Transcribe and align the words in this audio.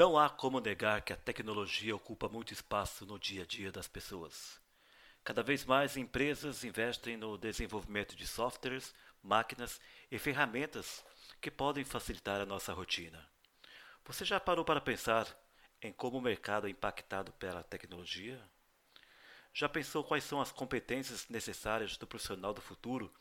Não 0.00 0.18
há 0.18 0.30
como 0.30 0.60
negar 0.60 1.02
que 1.02 1.12
a 1.12 1.16
tecnologia 1.16 1.94
ocupa 1.94 2.26
muito 2.26 2.54
espaço 2.54 3.04
no 3.04 3.18
dia 3.18 3.42
a 3.42 3.44
dia 3.44 3.70
das 3.70 3.86
pessoas. 3.86 4.58
Cada 5.22 5.42
vez 5.42 5.62
mais 5.62 5.94
empresas 5.94 6.64
investem 6.64 7.18
no 7.18 7.36
desenvolvimento 7.36 8.16
de 8.16 8.26
softwares, 8.26 8.94
máquinas 9.22 9.78
e 10.10 10.18
ferramentas 10.18 11.04
que 11.38 11.50
podem 11.50 11.84
facilitar 11.84 12.40
a 12.40 12.46
nossa 12.46 12.72
rotina. 12.72 13.28
Você 14.06 14.24
já 14.24 14.40
parou 14.40 14.64
para 14.64 14.80
pensar 14.80 15.26
em 15.82 15.92
como 15.92 16.16
o 16.16 16.22
mercado 16.22 16.66
é 16.66 16.70
impactado 16.70 17.30
pela 17.32 17.62
tecnologia? 17.62 18.42
Já 19.52 19.68
pensou 19.68 20.02
quais 20.02 20.24
são 20.24 20.40
as 20.40 20.50
competências 20.50 21.28
necessárias 21.28 21.98
do 21.98 22.06
profissional 22.06 22.54
do 22.54 22.62
futuro 22.62 23.12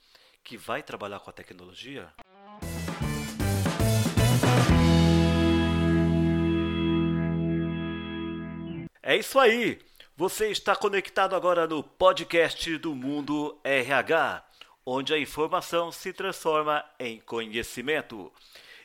que 0.45 0.55
vai 0.55 0.81
trabalhar 0.81 1.19
com 1.19 1.29
a 1.29 1.33
tecnologia? 1.33 2.13
É 9.09 9.15
isso 9.15 9.39
aí! 9.39 9.79
Você 10.15 10.51
está 10.51 10.75
conectado 10.75 11.35
agora 11.35 11.65
no 11.65 11.81
podcast 11.81 12.77
do 12.77 12.93
Mundo 12.93 13.59
RH, 13.63 14.45
onde 14.85 15.11
a 15.11 15.17
informação 15.17 15.91
se 15.91 16.13
transforma 16.13 16.85
em 16.99 17.19
conhecimento. 17.19 18.31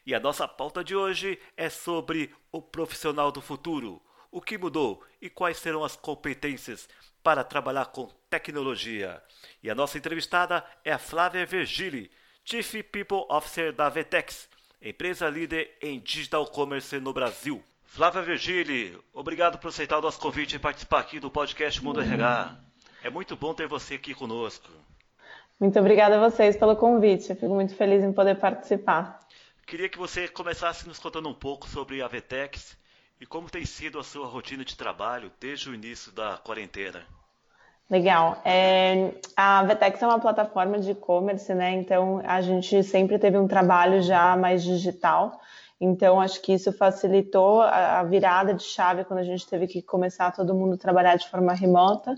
E 0.06 0.14
a 0.14 0.20
nossa 0.20 0.48
pauta 0.48 0.83
de 0.83 0.97
hoje 0.97 1.38
é 1.59 1.69
sobre 1.69 2.34
o 2.50 2.62
profissional 2.62 3.30
do 3.30 3.42
futuro. 3.42 4.00
O 4.30 4.41
que 4.41 4.56
mudou 4.56 5.05
e 5.20 5.28
quais 5.28 5.59
serão 5.59 5.84
as 5.84 5.95
competências 5.95 6.88
para 7.22 7.45
trabalhar 7.45 7.84
com 7.92 8.06
tecnologia. 8.30 9.22
E 9.62 9.69
a 9.69 9.75
nossa 9.75 9.98
entrevistada 9.98 10.64
é 10.83 10.91
a 10.91 10.98
Flávia 10.98 11.45
Vergili, 11.45 12.11
Chief 12.42 12.83
People 12.84 13.27
Officer 13.28 13.75
da 13.75 13.91
Vetex, 13.91 14.48
empresa 14.80 15.28
líder 15.28 15.77
em 15.83 16.00
digital 16.00 16.47
commerce 16.47 16.98
no 16.98 17.12
Brasil. 17.12 17.62
Flávia 17.95 18.23
Virgili, 18.23 18.98
obrigado 19.12 19.56
por 19.56 19.69
aceitar 19.69 19.98
o 19.98 20.03
nosso 20.03 20.19
convite 20.19 20.56
e 20.56 20.59
participar 20.59 20.98
aqui 20.98 21.20
do 21.20 21.31
podcast 21.31 21.81
Mundo 21.81 22.00
RH. 22.00 22.56
É 23.05 23.09
muito 23.09 23.37
bom 23.37 23.55
ter 23.55 23.69
você 23.69 23.95
aqui 23.95 24.12
conosco. 24.12 24.69
Muito 25.61 25.78
obrigada 25.78 26.17
a 26.17 26.28
vocês 26.28 26.56
pelo 26.56 26.75
convite. 26.75 27.31
Eu 27.31 27.37
fico 27.37 27.55
muito 27.55 27.72
feliz 27.77 28.03
em 28.03 28.12
poder 28.12 28.34
participar. 28.34 29.20
Queria 29.65 29.89
que 29.89 29.97
você 29.97 30.27
começasse 30.27 30.89
nos 30.89 30.98
contando 30.98 31.28
um 31.28 31.34
pouco 31.34 31.69
sobre 31.69 32.03
a 32.03 32.09
Vetex 32.09 32.77
e 33.20 33.27
como 33.27 33.48
tem 33.48 33.65
sido 33.65 34.00
a 34.00 34.03
sua 34.03 34.27
rotina 34.27 34.65
de 34.65 34.77
trabalho 34.77 35.31
desde 35.39 35.70
o 35.70 35.75
início 35.75 36.11
da 36.11 36.37
quarentena. 36.39 37.06
Legal. 37.89 38.42
É, 38.45 39.12
a 39.37 39.62
Vetex 39.62 40.03
é 40.03 40.06
uma 40.09 40.19
plataforma 40.19 40.81
de 40.81 40.91
e-commerce, 40.91 41.55
né? 41.55 41.70
Então 41.70 42.20
a 42.25 42.41
gente 42.41 42.83
sempre 42.83 43.20
teve 43.20 43.39
um 43.39 43.47
trabalho 43.47 44.03
já 44.03 44.37
mais 44.37 44.65
digital. 44.65 45.41
Então, 45.80 46.20
acho 46.20 46.41
que 46.41 46.53
isso 46.53 46.72
facilitou 46.72 47.61
a, 47.61 48.03
virada 48.05 48.55
de 48.55 48.62
chave 48.62 49.05
quando 49.05 49.20
a 49.20 49.25
gente 49.25 49.47
teve 49.47 49.67
que 49.67 49.83
começar 49.83 50.31
todo 50.33 50.55
mundo 50.55 50.75
a 50.75 50.78
trabalhar 50.78 51.16
de 51.16 51.28
forma 51.28 51.53
remota. 51.53 52.14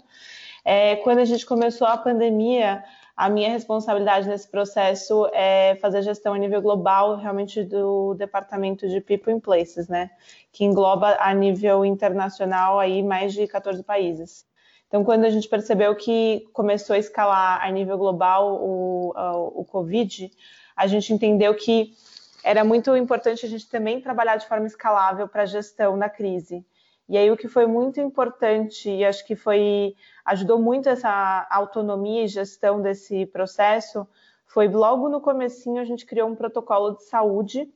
É, 0.64 0.96
quando 0.96 1.18
a 1.18 1.24
gente 1.24 1.46
começou 1.46 1.86
a 1.86 1.96
pandemia, 1.96 2.84
a 3.16 3.30
minha 3.30 3.48
responsabilidade 3.48 4.28
nesse 4.28 4.48
processo 4.50 5.26
é 5.32 5.76
fazer 5.76 6.02
gestão 6.02 6.34
a 6.34 6.38
nível 6.38 6.60
global, 6.60 7.16
realmente 7.16 7.64
do 7.64 8.14
departamento 8.14 8.86
de 8.86 9.00
People 9.00 9.32
in 9.32 9.40
Places, 9.40 9.88
né? 9.88 10.10
Que 10.52 10.64
engloba 10.64 11.16
a 11.18 11.32
nível 11.32 11.84
internacional 11.84 12.78
aí 12.78 13.02
mais 13.02 13.32
de 13.32 13.46
14 13.46 13.82
países. 13.82 14.44
Então, 14.86 15.02
quando 15.02 15.24
a 15.24 15.30
gente 15.30 15.48
percebeu 15.48 15.96
que 15.96 16.46
começou 16.52 16.94
a 16.94 16.98
escalar 16.98 17.64
a 17.64 17.70
nível 17.70 17.96
global 17.96 18.54
o, 18.62 19.12
o, 19.16 19.60
o 19.60 19.64
Covid, 19.64 20.30
a 20.76 20.86
gente 20.86 21.12
entendeu 21.12 21.54
que 21.54 21.94
era 22.46 22.62
muito 22.62 22.96
importante 22.96 23.44
a 23.44 23.48
gente 23.48 23.68
também 23.68 24.00
trabalhar 24.00 24.36
de 24.36 24.46
forma 24.46 24.68
escalável 24.68 25.26
para 25.26 25.42
a 25.42 25.46
gestão 25.46 25.98
da 25.98 26.08
crise. 26.08 26.64
E 27.08 27.18
aí 27.18 27.28
o 27.28 27.36
que 27.36 27.48
foi 27.48 27.66
muito 27.66 28.00
importante 28.00 28.88
e 28.88 29.04
acho 29.04 29.26
que 29.26 29.34
foi 29.34 29.96
ajudou 30.24 30.56
muito 30.56 30.88
essa 30.88 31.44
autonomia 31.50 32.22
e 32.22 32.28
gestão 32.28 32.80
desse 32.80 33.26
processo 33.26 34.06
foi 34.46 34.68
logo 34.68 35.08
no 35.08 35.20
comecinho 35.20 35.82
a 35.82 35.84
gente 35.84 36.06
criou 36.06 36.28
um 36.28 36.36
protocolo 36.36 36.92
de 36.92 37.02
saúde 37.02 37.68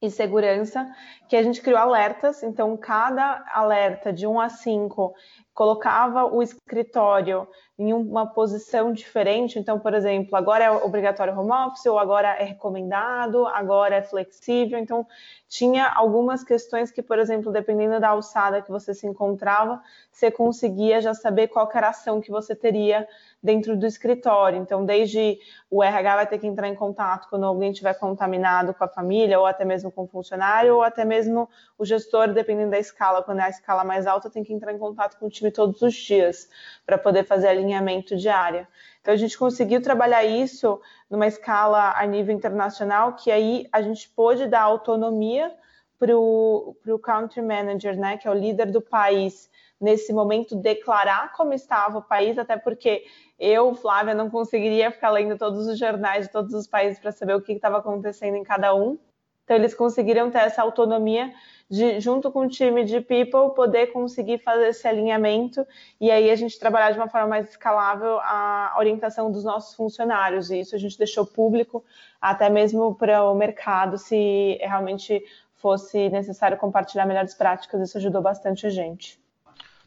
e 0.00 0.10
segurança, 0.10 0.90
que 1.28 1.36
a 1.36 1.42
gente 1.42 1.60
criou 1.60 1.78
alertas, 1.78 2.42
então 2.42 2.74
cada 2.78 3.44
alerta 3.52 4.10
de 4.10 4.26
1 4.26 4.40
a 4.40 4.48
5 4.48 5.14
colocava 5.54 6.24
o 6.24 6.42
escritório 6.42 7.46
em 7.78 7.94
uma 7.94 8.26
posição 8.26 8.92
diferente. 8.92 9.58
Então, 9.58 9.78
por 9.78 9.94
exemplo, 9.94 10.36
agora 10.36 10.64
é 10.64 10.70
obrigatório 10.70 11.38
home 11.38 11.50
office, 11.50 11.86
ou 11.86 11.98
agora 11.98 12.28
é 12.28 12.44
recomendado, 12.44 13.46
agora 13.46 13.96
é 13.96 14.02
flexível. 14.02 14.78
Então, 14.78 15.06
tinha 15.48 15.88
algumas 15.88 16.44
questões 16.44 16.90
que, 16.90 17.02
por 17.02 17.18
exemplo, 17.18 17.50
dependendo 17.50 17.98
da 17.98 18.10
alçada 18.10 18.60
que 18.60 18.70
você 18.70 18.92
se 18.92 19.06
encontrava, 19.06 19.82
você 20.12 20.30
conseguia 20.30 21.00
já 21.00 21.14
saber 21.14 21.48
qual 21.48 21.70
era 21.74 21.88
a 21.88 21.90
ação 21.90 22.20
que 22.20 22.30
você 22.30 22.54
teria 22.54 23.08
dentro 23.42 23.74
do 23.76 23.86
escritório. 23.86 24.60
Então, 24.60 24.84
desde 24.84 25.38
o 25.70 25.82
RH 25.82 26.16
vai 26.16 26.26
ter 26.26 26.38
que 26.38 26.46
entrar 26.46 26.68
em 26.68 26.74
contato 26.74 27.28
quando 27.30 27.46
alguém 27.46 27.70
estiver 27.70 27.94
contaminado 27.94 28.74
com 28.74 28.84
a 28.84 28.88
família, 28.88 29.40
ou 29.40 29.46
até 29.46 29.64
mesmo 29.64 29.90
com 29.90 30.02
o 30.02 30.06
funcionário, 30.06 30.76
ou 30.76 30.82
até 30.82 31.04
mesmo 31.04 31.48
o 31.78 31.84
gestor, 31.84 32.28
dependendo 32.28 32.72
da 32.72 32.78
escala, 32.78 33.22
quando 33.22 33.40
é 33.40 33.44
a 33.44 33.48
escala 33.48 33.82
mais 33.84 34.06
alta, 34.06 34.28
tem 34.28 34.44
que 34.44 34.52
entrar 34.52 34.72
em 34.72 34.78
contato 34.78 35.18
com 35.18 35.26
o 35.26 35.30
time 35.30 35.49
todos 35.50 35.82
os 35.82 35.94
dias 35.94 36.48
para 36.86 36.98
poder 36.98 37.24
fazer 37.24 37.48
alinhamento 37.48 38.16
diário. 38.16 38.66
Então, 39.00 39.14
a 39.14 39.16
gente 39.16 39.38
conseguiu 39.38 39.80
trabalhar 39.80 40.24
isso 40.24 40.80
numa 41.08 41.26
escala 41.26 41.94
a 41.96 42.06
nível 42.06 42.34
internacional, 42.34 43.14
que 43.14 43.30
aí 43.30 43.66
a 43.72 43.80
gente 43.80 44.08
pôde 44.10 44.46
dar 44.46 44.62
autonomia 44.62 45.52
para 45.98 46.16
o 46.16 46.98
country 47.02 47.42
manager, 47.42 47.98
né, 47.98 48.16
que 48.16 48.26
é 48.26 48.30
o 48.30 48.34
líder 48.34 48.70
do 48.70 48.80
país, 48.80 49.50
nesse 49.80 50.12
momento 50.12 50.54
declarar 50.54 51.32
como 51.32 51.52
estava 51.52 51.98
o 51.98 52.02
país, 52.02 52.38
até 52.38 52.56
porque 52.56 53.04
eu, 53.38 53.74
Flávia, 53.74 54.14
não 54.14 54.28
conseguiria 54.28 54.90
ficar 54.90 55.10
lendo 55.10 55.38
todos 55.38 55.66
os 55.66 55.78
jornais 55.78 56.26
de 56.26 56.32
todos 56.32 56.52
os 56.52 56.66
países 56.66 56.98
para 56.98 57.12
saber 57.12 57.34
o 57.34 57.40
que 57.40 57.52
estava 57.52 57.78
acontecendo 57.78 58.36
em 58.36 58.42
cada 58.42 58.74
um. 58.74 58.98
Então, 59.44 59.56
eles 59.56 59.74
conseguiram 59.74 60.30
ter 60.30 60.38
essa 60.38 60.62
autonomia 60.62 61.32
de, 61.70 62.00
junto 62.00 62.32
com 62.32 62.46
o 62.46 62.48
time 62.48 62.84
de 62.84 63.00
people, 63.00 63.54
poder 63.54 63.92
conseguir 63.92 64.38
fazer 64.38 64.68
esse 64.70 64.88
alinhamento 64.88 65.64
e 66.00 66.10
aí 66.10 66.28
a 66.28 66.34
gente 66.34 66.58
trabalhar 66.58 66.90
de 66.90 66.98
uma 66.98 67.08
forma 67.08 67.28
mais 67.28 67.48
escalável 67.48 68.18
a 68.22 68.74
orientação 68.76 69.30
dos 69.30 69.44
nossos 69.44 69.76
funcionários. 69.76 70.50
E 70.50 70.58
isso 70.58 70.74
a 70.74 70.78
gente 70.78 70.98
deixou 70.98 71.24
público, 71.24 71.84
até 72.20 72.50
mesmo 72.50 72.92
para 72.96 73.22
o 73.22 73.34
mercado, 73.36 73.96
se 73.96 74.58
realmente 74.60 75.24
fosse 75.54 76.08
necessário 76.08 76.58
compartilhar 76.58 77.06
melhores 77.06 77.34
práticas, 77.34 77.80
isso 77.80 77.98
ajudou 77.98 78.20
bastante 78.20 78.66
a 78.66 78.70
gente. 78.70 79.20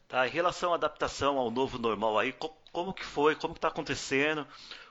Tá, 0.08 0.26
em 0.26 0.32
relação 0.32 0.72
à 0.72 0.76
adaptação 0.76 1.38
ao 1.38 1.52
novo 1.52 1.78
normal 1.78 2.18
aí, 2.18 2.34
como 2.72 2.94
que 2.94 3.04
foi? 3.04 3.36
Como 3.36 3.56
está 3.56 3.68
acontecendo? 3.68 4.48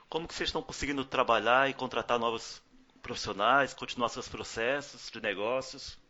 Como 0.09 0.27
que 0.27 0.33
vocês 0.35 0.49
estão 0.49 0.61
conseguindo 0.61 1.03
trabalhar 1.03 1.69
e 1.69 1.73
contratar 1.73 2.19
novos 2.19 2.61
profissionais, 3.01 3.73
continuar 3.73 4.09
seus 4.09 4.27
processos 4.27 5.09
de 5.09 5.19
negócios? 5.19 6.02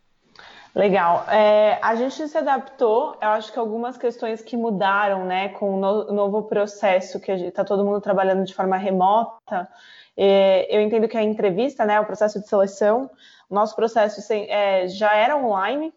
Legal. 0.76 1.26
É, 1.30 1.78
a 1.84 1.94
gente 1.94 2.28
se 2.28 2.38
adaptou, 2.38 3.16
eu 3.22 3.30
acho 3.30 3.54
que 3.54 3.60
algumas 3.60 3.96
questões 3.96 4.42
que 4.42 4.58
mudaram, 4.58 5.24
né, 5.26 5.50
com 5.50 5.76
o 5.76 5.80
no, 5.80 6.12
novo 6.12 6.44
processo 6.44 7.20
que 7.20 7.32
está 7.32 7.64
todo 7.64 7.86
mundo 7.86 8.02
trabalhando 8.02 8.44
de 8.44 8.56
forma 8.56 8.76
remota. 8.76 9.70
É, 10.18 10.76
eu 10.76 10.82
entendo 10.82 11.08
que 11.08 11.18
a 11.18 11.22
entrevista, 11.22 11.86
né, 11.86 12.00
o 12.00 12.06
processo 12.06 12.40
de 12.40 12.48
seleção, 12.48 13.10
o 13.48 13.54
nosso 13.54 13.76
processo 13.76 14.20
é, 14.34 14.88
já 14.88 15.14
era 15.16 15.38
online 15.38 15.94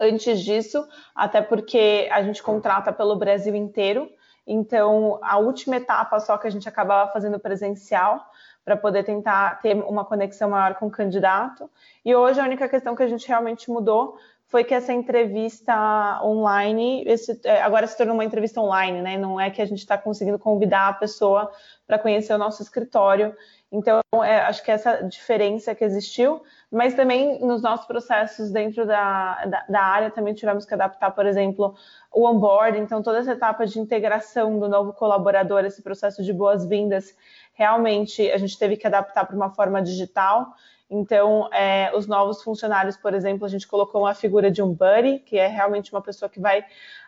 antes 0.00 0.40
disso, 0.40 0.84
até 1.14 1.40
porque 1.40 2.08
a 2.10 2.22
gente 2.24 2.42
contrata 2.42 2.92
pelo 2.92 3.14
Brasil 3.14 3.54
inteiro. 3.54 4.10
Então, 4.44 5.20
a 5.22 5.38
última 5.38 5.76
etapa 5.76 6.18
só 6.18 6.36
que 6.36 6.48
a 6.48 6.50
gente 6.50 6.68
acabava 6.68 7.12
fazendo 7.12 7.38
presencial 7.38 8.31
para 8.64 8.76
poder 8.76 9.04
tentar 9.04 9.60
ter 9.60 9.74
uma 9.74 10.04
conexão 10.04 10.50
maior 10.50 10.74
com 10.74 10.86
o 10.86 10.90
candidato. 10.90 11.70
E 12.04 12.14
hoje 12.14 12.40
a 12.40 12.44
única 12.44 12.68
questão 12.68 12.94
que 12.94 13.02
a 13.02 13.08
gente 13.08 13.26
realmente 13.26 13.70
mudou 13.70 14.16
foi 14.52 14.64
que 14.64 14.74
essa 14.74 14.92
entrevista 14.92 16.20
online, 16.22 17.02
esse, 17.06 17.40
é, 17.44 17.62
agora 17.62 17.86
se 17.86 17.96
tornou 17.96 18.14
uma 18.14 18.24
entrevista 18.24 18.60
online, 18.60 19.00
né? 19.00 19.16
Não 19.16 19.40
é 19.40 19.50
que 19.50 19.62
a 19.62 19.64
gente 19.64 19.78
está 19.78 19.96
conseguindo 19.96 20.38
convidar 20.38 20.88
a 20.88 20.92
pessoa 20.92 21.50
para 21.86 21.98
conhecer 21.98 22.34
o 22.34 22.38
nosso 22.38 22.62
escritório. 22.62 23.34
Então, 23.72 24.02
é, 24.22 24.40
acho 24.40 24.62
que 24.62 24.70
essa 24.70 25.02
diferença 25.02 25.74
que 25.74 25.82
existiu, 25.82 26.42
mas 26.70 26.92
também 26.92 27.40
nos 27.40 27.62
nossos 27.62 27.86
processos 27.86 28.50
dentro 28.50 28.86
da, 28.86 29.46
da, 29.46 29.64
da, 29.66 29.80
área 29.80 30.10
também 30.10 30.34
tivemos 30.34 30.66
que 30.66 30.74
adaptar, 30.74 31.10
por 31.12 31.24
exemplo, 31.24 31.74
o 32.12 32.28
onboard, 32.28 32.78
então 32.78 33.02
toda 33.02 33.20
essa 33.20 33.32
etapa 33.32 33.66
de 33.66 33.80
integração 33.80 34.58
do 34.58 34.68
novo 34.68 34.92
colaborador, 34.92 35.64
esse 35.64 35.80
processo 35.80 36.22
de 36.22 36.34
boas-vindas, 36.34 37.16
realmente 37.54 38.30
a 38.30 38.36
gente 38.36 38.58
teve 38.58 38.76
que 38.76 38.86
adaptar 38.86 39.24
para 39.26 39.34
uma 39.34 39.48
forma 39.48 39.80
digital. 39.80 40.52
Então, 40.90 41.48
é, 41.50 41.90
os 41.96 42.06
novos 42.06 42.42
funcionários, 42.42 42.98
por 42.98 43.14
exemplo, 43.14 43.46
a 43.46 43.48
gente 43.48 43.66
colocou 43.66 44.02
uma 44.02 44.14
figura 44.14 44.50
de 44.50 44.62
um 44.62 44.74
buddy, 44.74 45.20
que 45.20 45.38
é 45.38 45.46
realmente 45.46 45.90
uma 45.90 46.02
pessoa 46.02 46.28
que 46.28 46.38
vai 46.38 46.62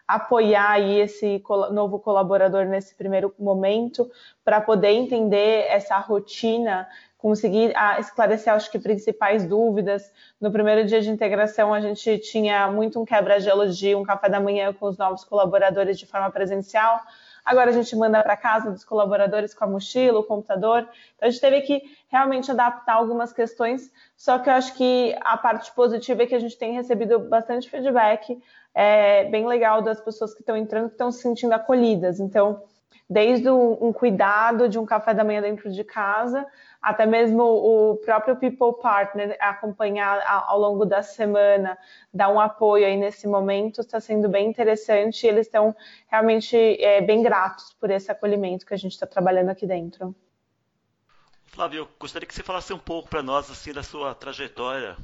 apoiar 0.06 0.70
aí 0.70 1.00
esse 1.00 1.42
novo 1.72 1.98
colaborador 1.98 2.66
nesse 2.66 2.94
primeiro 2.94 3.34
momento, 3.38 4.10
para 4.44 4.60
poder 4.60 4.90
entender 4.90 5.66
essa 5.68 5.96
rotina 5.98 6.86
conseguir 7.24 7.72
ah, 7.74 7.98
esclarecer, 7.98 8.52
acho 8.52 8.70
que, 8.70 8.78
principais 8.78 9.46
dúvidas. 9.46 10.12
No 10.38 10.52
primeiro 10.52 10.86
dia 10.86 11.00
de 11.00 11.08
integração, 11.08 11.72
a 11.72 11.80
gente 11.80 12.18
tinha 12.18 12.70
muito 12.70 13.00
um 13.00 13.04
quebra-gelo 13.06 13.66
de 13.70 13.94
um 13.94 14.02
café 14.02 14.28
da 14.28 14.38
manhã 14.38 14.74
com 14.74 14.84
os 14.84 14.98
novos 14.98 15.24
colaboradores 15.24 15.98
de 15.98 16.04
forma 16.04 16.30
presencial. 16.30 17.00
Agora 17.42 17.70
a 17.70 17.72
gente 17.72 17.96
manda 17.96 18.22
para 18.22 18.36
casa 18.36 18.70
dos 18.70 18.84
colaboradores 18.84 19.54
com 19.54 19.64
a 19.64 19.66
mochila, 19.66 20.20
o 20.20 20.22
computador. 20.24 20.86
Então 21.16 21.26
a 21.26 21.30
gente 21.30 21.40
teve 21.40 21.62
que 21.62 21.82
realmente 22.08 22.50
adaptar 22.50 22.92
algumas 22.92 23.32
questões. 23.32 23.90
Só 24.14 24.38
que 24.38 24.50
eu 24.50 24.52
acho 24.52 24.74
que 24.74 25.16
a 25.22 25.38
parte 25.38 25.72
positiva 25.72 26.24
é 26.24 26.26
que 26.26 26.34
a 26.34 26.38
gente 26.38 26.58
tem 26.58 26.74
recebido 26.74 27.18
bastante 27.20 27.70
feedback, 27.70 28.38
é, 28.75 29.25
bem 29.25 29.47
legal 29.47 29.81
das 29.81 30.00
pessoas 30.00 30.35
que 30.35 30.41
estão 30.41 30.56
entrando, 30.56 30.88
que 30.88 30.94
estão 30.94 31.12
se 31.12 31.23
sentindo 31.23 31.53
acolhidas. 31.53 32.19
Então, 32.19 32.62
desde 33.09 33.49
um 33.50 33.93
cuidado 33.93 34.69
de 34.69 34.79
um 34.79 34.87
café 34.87 35.12
da 35.12 35.23
manhã 35.23 35.41
dentro 35.41 35.71
de 35.71 35.85
casa, 35.85 36.47
até 36.81 37.06
mesmo 37.06 37.43
o 37.43 37.97
próprio 37.97 38.37
People 38.37 38.81
Partner 38.81 39.37
acompanhar 39.41 40.23
ao 40.26 40.59
longo 40.59 40.85
da 40.85 41.03
semana, 41.03 41.79
dar 42.12 42.29
um 42.29 42.41
apoio 42.41 42.87
aí 42.87 42.97
nesse 42.97 43.26
momento, 43.26 43.81
está 43.81 44.00
sendo 44.00 44.29
bem 44.29 44.49
interessante 44.49 45.25
e 45.25 45.29
eles 45.29 45.47
estão 45.47 45.75
realmente 46.09 46.56
é, 46.56 47.00
bem 47.00 47.23
gratos 47.23 47.75
por 47.81 47.91
esse 47.91 48.11
acolhimento 48.11 48.67
que 48.67 48.75
a 48.75 48.76
gente 48.76 48.93
está 48.93 49.06
trabalhando 49.06 49.50
aqui 49.50 49.67
dentro. 49.67 50.15
Flávio, 51.47 51.82
eu 51.82 51.88
gostaria 52.00 52.26
que 52.26 52.35
você 52.35 52.43
falasse 52.43 52.73
um 52.73 52.79
pouco 52.79 53.09
para 53.09 53.23
nós 53.23 53.50
assim 53.50 53.73
da 53.73 53.82
sua 53.82 54.15
trajetória 54.15 54.97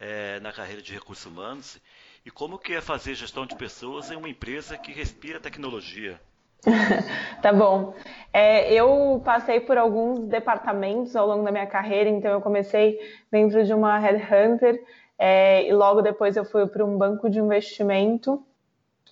é, 0.00 0.40
na 0.40 0.52
carreira 0.52 0.80
de 0.80 0.92
recursos 0.94 1.26
humanos 1.26 1.78
e 2.24 2.30
como 2.30 2.58
que 2.58 2.74
é 2.74 2.80
fazer 2.80 3.14
gestão 3.14 3.44
de 3.44 3.54
pessoas 3.54 4.10
em 4.10 4.16
uma 4.16 4.28
empresa 4.28 4.78
que 4.78 4.92
respira 4.92 5.38
tecnologia. 5.38 6.18
tá 7.42 7.52
bom. 7.52 7.94
É, 8.32 8.72
eu 8.72 9.20
passei 9.24 9.60
por 9.60 9.76
alguns 9.76 10.20
departamentos 10.20 11.14
ao 11.14 11.26
longo 11.26 11.44
da 11.44 11.52
minha 11.52 11.66
carreira, 11.66 12.08
então 12.08 12.32
eu 12.32 12.40
comecei 12.40 12.98
dentro 13.30 13.62
de 13.64 13.74
uma 13.74 13.98
headhunter 13.98 14.82
é, 15.18 15.68
e 15.68 15.72
logo 15.72 16.00
depois 16.00 16.36
eu 16.36 16.44
fui 16.44 16.66
para 16.66 16.84
um 16.84 16.96
banco 16.96 17.28
de 17.28 17.38
investimento 17.38 18.42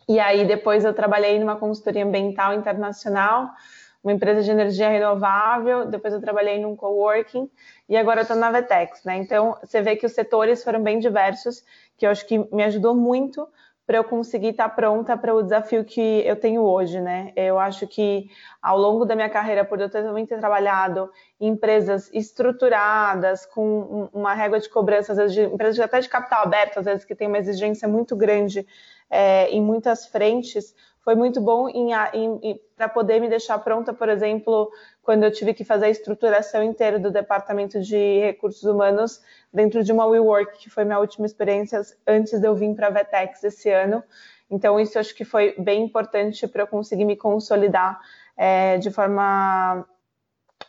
e 0.09 0.19
aí 0.19 0.47
depois 0.47 0.85
eu 0.85 0.95
trabalhei 0.95 1.39
numa 1.39 1.57
consultoria 1.57 2.05
ambiental 2.05 2.55
internacional, 2.55 3.51
uma 4.03 4.13
empresa 4.13 4.43
de 4.43 4.51
energia 4.51 4.89
renovável, 4.89 5.87
depois 5.87 6.13
eu 6.13 6.21
trabalhei 6.21 6.59
num 6.61 6.75
coworking 6.75 7.49
e 7.89 7.97
agora 7.97 8.21
eu 8.21 8.23
estou 8.23 8.37
na 8.37 8.51
Vetex, 8.51 9.05
né? 9.05 9.17
Então 9.17 9.57
você 9.63 9.81
vê 9.81 9.95
que 9.95 10.07
os 10.07 10.13
setores 10.13 10.65
foram 10.65 10.83
bem 10.83 10.99
diversos, 10.99 11.65
que 11.97 12.05
eu 12.05 12.11
acho 12.11 12.27
que 12.27 12.39
me 12.53 12.65
ajudou 12.65 12.95
muito 12.95 13.47
para 13.87 13.99
eu 13.99 14.05
conseguir 14.05 14.49
estar 14.49 14.69
tá 14.69 14.75
pronta 14.75 15.17
para 15.17 15.35
o 15.35 15.43
desafio 15.43 15.85
que 15.85 16.01
eu 16.01 16.37
tenho 16.37 16.63
hoje, 16.63 17.01
né? 17.01 17.33
Eu 17.35 17.59
acho 17.59 17.87
que 17.87 18.29
ao 18.61 18.79
longo 18.79 19.05
da 19.05 19.15
minha 19.15 19.29
carreira, 19.29 19.65
por 19.65 19.81
eu 19.81 19.91
também 19.91 20.25
ter 20.25 20.39
trabalhado 20.39 21.11
em 21.41 21.49
empresas 21.49 22.09
estruturadas, 22.13 23.45
com 23.45 24.09
uma 24.13 24.35
régua 24.35 24.61
de 24.61 24.69
cobrança, 24.69 25.13
às 25.13 25.19
vezes 25.19 25.35
de, 25.35 25.43
empresas 25.43 25.79
até 25.81 26.01
de 26.01 26.09
capital 26.09 26.45
aberto, 26.45 26.79
às 26.79 26.85
vezes 26.85 27.05
que 27.05 27.15
tem 27.15 27.27
uma 27.27 27.39
exigência 27.39 27.89
muito 27.89 28.17
grande 28.17 28.67
é, 29.11 29.49
em 29.51 29.61
muitas 29.61 30.07
frentes, 30.07 30.75
foi 31.05 31.15
muito 31.15 31.41
bom 31.41 31.69
para 32.77 32.89
poder 32.89 33.21
me 33.21 33.29
deixar 33.29 33.59
pronta, 33.59 33.93
por 33.93 34.09
exemplo, 34.09 34.71
quando 35.03 35.25
eu 35.25 35.33
tive 35.33 35.53
que 35.53 35.65
fazer 35.65 35.87
a 35.87 35.91
estruturação 35.91 36.63
inteira 36.63 36.99
do 36.99 37.11
departamento 37.11 37.81
de 37.81 38.21
recursos 38.21 38.63
humanos 38.63 39.21
dentro 39.53 39.83
de 39.83 39.93
uma 39.93 40.07
WeWork, 40.07 40.59
que 40.59 40.71
foi 40.71 40.85
minha 40.85 40.99
última 40.99 41.27
experiência 41.27 41.83
antes 42.07 42.41
de 42.41 42.47
eu 42.47 42.55
vir 42.55 42.75
para 42.75 42.87
a 42.87 42.91
Vetex 42.91 43.43
esse 43.43 43.69
ano. 43.71 44.03
Então, 44.51 44.79
isso 44.79 44.99
acho 44.99 45.15
que 45.15 45.25
foi 45.25 45.55
bem 45.59 45.83
importante 45.83 46.47
para 46.47 46.63
eu 46.63 46.67
conseguir 46.67 47.05
me 47.05 47.17
consolidar 47.17 48.01
é, 48.37 48.79
de 48.79 48.91
forma 48.91 49.85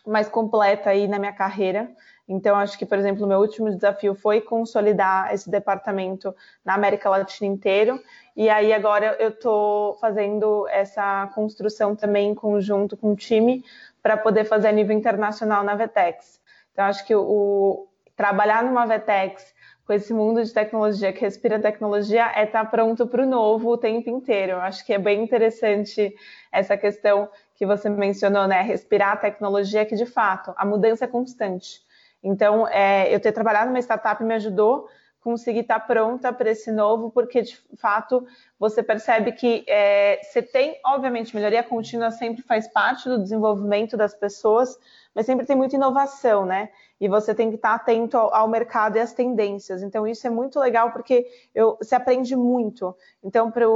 mais 0.06 0.28
completa 0.28 0.90
aí 0.90 1.08
na 1.08 1.18
minha 1.18 1.32
carreira. 1.32 1.90
Então, 2.28 2.56
acho 2.56 2.78
que, 2.78 2.86
por 2.86 2.98
exemplo, 2.98 3.24
o 3.24 3.28
meu 3.28 3.38
último 3.38 3.70
desafio 3.70 4.14
foi 4.14 4.40
consolidar 4.40 5.32
esse 5.32 5.50
departamento 5.50 6.34
na 6.64 6.74
América 6.74 7.10
Latina 7.10 7.52
inteiro. 7.52 8.00
E 8.34 8.48
aí, 8.48 8.72
agora, 8.72 9.16
eu 9.18 9.28
estou 9.28 9.94
fazendo 9.94 10.66
essa 10.68 11.30
construção 11.34 11.94
também 11.94 12.30
em 12.30 12.34
conjunto 12.34 12.96
com 12.96 13.12
o 13.12 13.16
time 13.16 13.62
para 14.02 14.16
poder 14.16 14.44
fazer 14.44 14.68
a 14.68 14.72
nível 14.72 14.96
internacional 14.96 15.62
na 15.62 15.74
Vetex. 15.74 16.40
Então, 16.72 16.86
acho 16.86 17.06
que 17.06 17.14
o, 17.14 17.86
trabalhar 18.16 18.62
numa 18.62 18.86
Vetex 18.86 19.53
com 19.86 19.92
esse 19.92 20.14
mundo 20.14 20.42
de 20.42 20.52
tecnologia 20.52 21.12
que 21.12 21.20
respira 21.20 21.58
tecnologia 21.60 22.32
é 22.34 22.44
estar 22.44 22.64
tá 22.64 22.70
pronto 22.70 23.06
para 23.06 23.22
o 23.22 23.26
novo 23.26 23.70
o 23.70 23.76
tempo 23.76 24.08
inteiro. 24.08 24.52
Eu 24.52 24.60
acho 24.60 24.84
que 24.84 24.94
é 24.94 24.98
bem 24.98 25.22
interessante 25.22 26.14
essa 26.50 26.76
questão 26.76 27.28
que 27.54 27.66
você 27.66 27.90
mencionou, 27.90 28.48
né? 28.48 28.62
Respirar 28.62 29.12
a 29.12 29.16
tecnologia, 29.16 29.84
que 29.84 29.94
de 29.94 30.06
fato 30.06 30.54
a 30.56 30.64
mudança 30.64 31.04
é 31.04 31.08
constante. 31.08 31.82
Então, 32.22 32.66
é, 32.68 33.14
eu 33.14 33.20
ter 33.20 33.32
trabalhado 33.32 33.66
numa 33.66 33.78
startup 33.80 34.22
me 34.24 34.34
ajudou 34.34 34.88
a 35.20 35.24
conseguir 35.24 35.60
estar 35.60 35.80
pronta 35.80 36.32
para 36.32 36.50
esse 36.50 36.72
novo, 36.72 37.10
porque 37.10 37.42
de 37.42 37.58
fato 37.76 38.26
você 38.58 38.82
percebe 38.82 39.32
que 39.32 39.64
é, 39.68 40.18
você 40.22 40.40
tem, 40.40 40.80
obviamente, 40.86 41.36
melhoria 41.36 41.62
contínua 41.62 42.10
sempre 42.10 42.42
faz 42.42 42.66
parte 42.66 43.06
do 43.06 43.22
desenvolvimento 43.22 43.96
das 43.98 44.14
pessoas, 44.14 44.78
mas 45.14 45.26
sempre 45.26 45.44
tem 45.44 45.54
muita 45.54 45.76
inovação, 45.76 46.46
né? 46.46 46.70
E 47.04 47.08
você 47.08 47.34
tem 47.34 47.50
que 47.50 47.56
estar 47.56 47.74
atento 47.74 48.16
ao, 48.16 48.34
ao 48.34 48.48
mercado 48.48 48.96
e 48.96 48.98
às 48.98 49.12
tendências. 49.12 49.82
Então, 49.82 50.06
isso 50.06 50.26
é 50.26 50.30
muito 50.30 50.58
legal 50.58 50.90
porque 50.90 51.26
eu, 51.54 51.76
você 51.76 51.94
aprende 51.94 52.34
muito. 52.34 52.96
Então, 53.22 53.50
para 53.50 53.68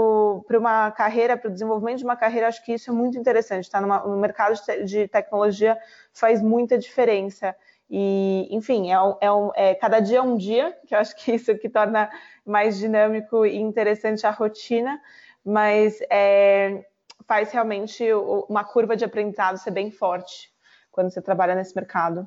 uma 0.58 0.90
carreira, 0.92 1.36
para 1.36 1.50
o 1.50 1.52
desenvolvimento 1.52 1.98
de 1.98 2.04
uma 2.04 2.16
carreira, 2.16 2.48
acho 2.48 2.64
que 2.64 2.72
isso 2.72 2.88
é 2.88 2.92
muito 2.94 3.18
interessante. 3.18 3.70
Tá? 3.70 3.82
no 3.82 4.16
mercado 4.16 4.54
de, 4.54 4.84
de 4.84 5.08
tecnologia 5.08 5.76
faz 6.10 6.40
muita 6.40 6.78
diferença. 6.78 7.54
E, 7.90 8.48
enfim, 8.50 8.90
é, 8.90 8.96
é, 9.20 9.30
um, 9.30 9.50
é, 9.54 9.74
cada 9.74 10.00
dia 10.00 10.20
é 10.20 10.22
um 10.22 10.34
dia, 10.34 10.74
que 10.86 10.94
eu 10.94 10.98
acho 10.98 11.14
que 11.14 11.30
isso 11.34 11.54
que 11.58 11.68
torna 11.68 12.10
mais 12.46 12.78
dinâmico 12.78 13.44
e 13.44 13.58
interessante 13.58 14.26
a 14.26 14.30
rotina, 14.30 14.98
mas 15.44 15.98
é, 16.10 16.82
faz 17.26 17.52
realmente 17.52 18.10
uma 18.48 18.64
curva 18.64 18.96
de 18.96 19.04
aprendizado 19.04 19.58
ser 19.58 19.70
bem 19.70 19.90
forte 19.90 20.50
quando 20.90 21.10
você 21.10 21.20
trabalha 21.20 21.54
nesse 21.54 21.76
mercado. 21.76 22.26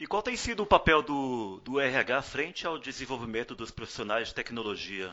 E 0.00 0.06
qual 0.06 0.22
tem 0.22 0.36
sido 0.36 0.62
o 0.62 0.66
papel 0.66 1.02
do, 1.02 1.60
do 1.64 1.80
RH 1.80 2.22
frente 2.22 2.66
ao 2.66 2.78
desenvolvimento 2.78 3.54
dos 3.54 3.70
profissionais 3.70 4.28
de 4.28 4.34
tecnologia? 4.34 5.12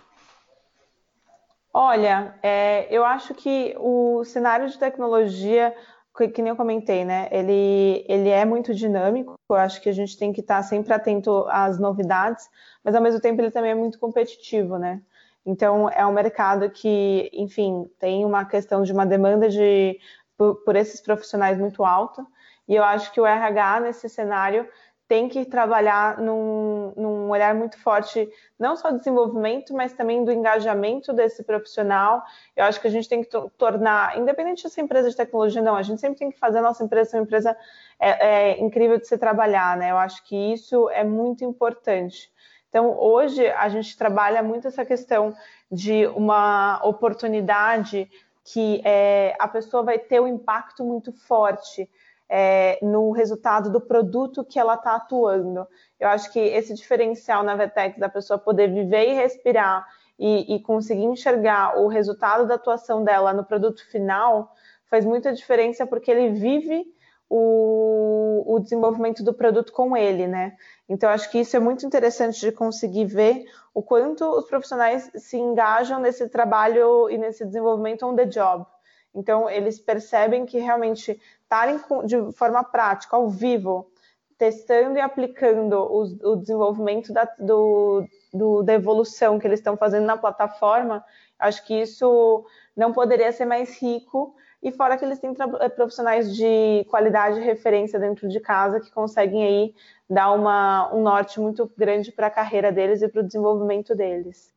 Olha, 1.74 2.38
é, 2.44 2.88
eu 2.90 3.04
acho 3.04 3.34
que 3.34 3.76
o 3.78 4.24
cenário 4.24 4.70
de 4.70 4.78
tecnologia 4.78 5.76
que, 6.16 6.28
que 6.30 6.42
nem 6.42 6.52
eu 6.52 6.56
comentei, 6.56 7.04
né? 7.04 7.28
Ele, 7.32 8.06
ele 8.08 8.30
é 8.30 8.46
muito 8.46 8.74
dinâmico. 8.74 9.36
Eu 9.50 9.56
acho 9.56 9.82
que 9.82 9.90
a 9.90 9.94
gente 9.94 10.18
tem 10.18 10.32
que 10.32 10.42
estar 10.42 10.64
sempre 10.64 10.94
atento 10.94 11.46
às 11.50 11.78
novidades, 11.78 12.50
mas 12.84 12.96
ao 12.96 13.02
mesmo 13.02 13.20
tempo 13.20 13.42
ele 13.42 13.52
também 13.52 13.72
é 13.72 13.76
muito 13.76 14.00
competitivo, 14.00 14.78
né? 14.78 15.02
Então 15.46 15.90
é 15.90 16.06
um 16.06 16.14
mercado 16.14 16.70
que, 16.70 17.30
enfim, 17.34 17.90
tem 18.00 18.24
uma 18.24 18.46
questão 18.46 18.84
de 18.84 18.94
uma 18.94 19.06
demanda 19.06 19.50
de 19.50 20.00
por, 20.38 20.56
por 20.64 20.76
esses 20.76 21.02
profissionais 21.02 21.58
muito 21.58 21.84
alta. 21.84 22.26
E 22.68 22.76
eu 22.76 22.84
acho 22.84 23.12
que 23.12 23.22
o 23.22 23.26
RH 23.26 23.80
nesse 23.82 24.10
cenário 24.10 24.68
tem 25.08 25.30
que 25.30 25.46
trabalhar 25.46 26.18
num, 26.18 26.92
num, 26.98 27.30
olhar 27.30 27.54
muito 27.54 27.80
forte, 27.80 28.28
não 28.58 28.76
só 28.76 28.90
do 28.90 28.98
desenvolvimento, 28.98 29.72
mas 29.72 29.94
também 29.94 30.26
do 30.26 30.32
engajamento 30.32 31.14
desse 31.14 31.44
profissional. 31.44 32.24
Eu 32.56 32.66
acho 32.66 32.82
que 32.82 32.88
a 32.88 32.92
gente 32.92 33.08
tem 33.08 33.24
que 33.24 33.30
tornar, 33.56 34.18
independente 34.18 34.64
dessa 34.64 34.82
empresa 34.82 35.10
de 35.10 35.16
tecnologia, 35.16 35.62
não, 35.62 35.76
a 35.76 35.84
gente 35.84 36.02
sempre 36.02 36.18
tem 36.18 36.32
que 36.32 36.40
fazer 36.40 36.58
a 36.58 36.64
nossa 36.64 36.84
empresa 36.84 37.18
uma 37.18 37.24
empresa 37.24 37.56
é, 38.00 38.54
é, 38.54 38.60
incrível 38.60 38.98
de 38.98 39.08
se 39.08 39.18
trabalhar, 39.18 39.78
né? 39.78 39.92
Eu 39.92 39.98
acho 39.98 40.24
que 40.26 40.36
isso 40.36 40.90
é 40.90 41.04
muito 41.04 41.44
importante. 41.44 42.32
Então, 42.70 42.98
hoje, 43.00 43.48
a 43.48 43.70
gente 43.70 43.96
trabalha 43.96 44.42
muito 44.42 44.68
essa 44.68 44.84
questão 44.84 45.36
de 45.72 46.08
uma 46.08 46.82
oportunidade 46.84 48.10
que 48.44 48.82
é, 48.84 49.36
a 49.40 49.48
pessoa 49.48 49.84
vai 49.84 49.98
ter 49.98 50.20
um 50.20 50.28
impacto 50.28 50.84
muito 50.84 51.12
forte 51.12 51.90
é, 52.30 52.80
no 52.82 53.12
resultado 53.12 53.70
do 53.70 53.80
produto 53.80 54.44
que 54.44 54.60
ela 54.60 54.76
está 54.76 54.96
atuando. 54.96 55.68
Eu 56.00 56.10
acho 56.10 56.32
que 56.32 56.40
esse 56.40 56.74
diferencial 56.74 57.44
na 57.44 57.56
Vetex 57.56 57.98
da 57.98 58.10
pessoa 58.10 58.40
poder 58.40 58.72
viver 58.74 59.10
e 59.10 59.14
respirar 59.14 59.86
e, 60.18 60.56
e, 60.56 60.60
conseguir 60.62 61.04
enxergar 61.04 61.78
o 61.78 61.88
resultado 61.88 62.48
da 62.48 62.56
atuação 62.56 63.04
dela 63.04 63.34
no 63.34 63.44
produto 63.44 63.86
final 63.90 64.54
faz 64.90 65.04
muita 65.04 65.34
diferença 65.34 65.86
porque 65.86 66.10
ele 66.10 66.30
vive 66.30 66.86
o, 67.30 68.44
o 68.46 68.60
desenvolvimento 68.60 69.24
do 69.24 69.34
produto 69.34 69.74
com 69.74 69.98
ele, 69.98 70.28
né? 70.28 70.56
Então, 70.88 71.10
acho 71.10 71.30
que 71.30 71.40
isso 71.40 71.58
é 71.58 71.60
muito 71.60 71.86
interessante 71.86 72.40
de 72.40 72.52
conseguir 72.52 73.06
ver 73.06 73.46
o 73.74 73.82
quanto 73.82 74.24
os 74.24 74.46
profissionais 74.48 75.12
se 75.16 75.38
engajam 75.38 76.00
nesse 76.00 76.30
trabalho 76.30 77.10
e 77.10 77.18
nesse 77.18 77.44
desenvolvimento 77.46 78.06
on 78.06 78.16
the 78.16 78.26
job. 78.26 78.66
Então, 79.14 79.50
eles 79.50 79.80
percebem 79.80 80.46
que 80.46 80.60
realmente 80.60 81.20
estarem 81.46 81.80
de 82.06 82.32
forma 82.34 82.64
prática, 82.64 83.16
ao 83.16 83.30
vivo, 83.30 83.90
testando 84.38 84.98
e 84.98 85.02
aplicando 85.02 85.74
o, 85.74 86.32
o 86.32 86.36
desenvolvimento 86.36 87.14
da, 87.14 87.24
do, 87.40 88.06
do, 88.34 88.64
da 88.64 88.74
evolução 88.74 89.40
que 89.40 89.48
eles 89.48 89.60
estão 89.60 89.78
fazendo 89.78 90.06
na 90.06 90.18
plataforma, 90.18 91.04
acho 91.40 91.66
que 91.66 91.74
isso 91.74 92.46
não 92.76 92.92
poderia 92.92 93.32
ser 93.32 93.46
mais 93.46 93.82
rico 93.82 94.36
e 94.62 94.72
fora 94.72 94.98
que 94.98 95.06
eles 95.06 95.20
têm 95.20 95.34
eh, 95.60 95.70
profissionais 95.70 96.36
de 96.36 96.86
qualidade 96.90 97.40
e 97.40 97.44
referência 97.44 98.00
dentro 98.00 98.28
de 98.28 98.40
casa 98.40 98.80
que 98.80 98.92
conseguem 98.92 99.46
aí 99.46 99.76
dar 100.10 100.32
uma, 100.32 100.94
um 100.94 101.02
norte 101.02 101.40
muito 101.40 101.72
grande 101.78 102.12
para 102.12 102.28
a 102.28 102.32
carreira 102.32 102.72
deles 102.72 103.02
e 103.02 103.08
para 103.08 103.22
o 103.22 103.26
desenvolvimento 103.26 103.96
deles. 103.96 104.54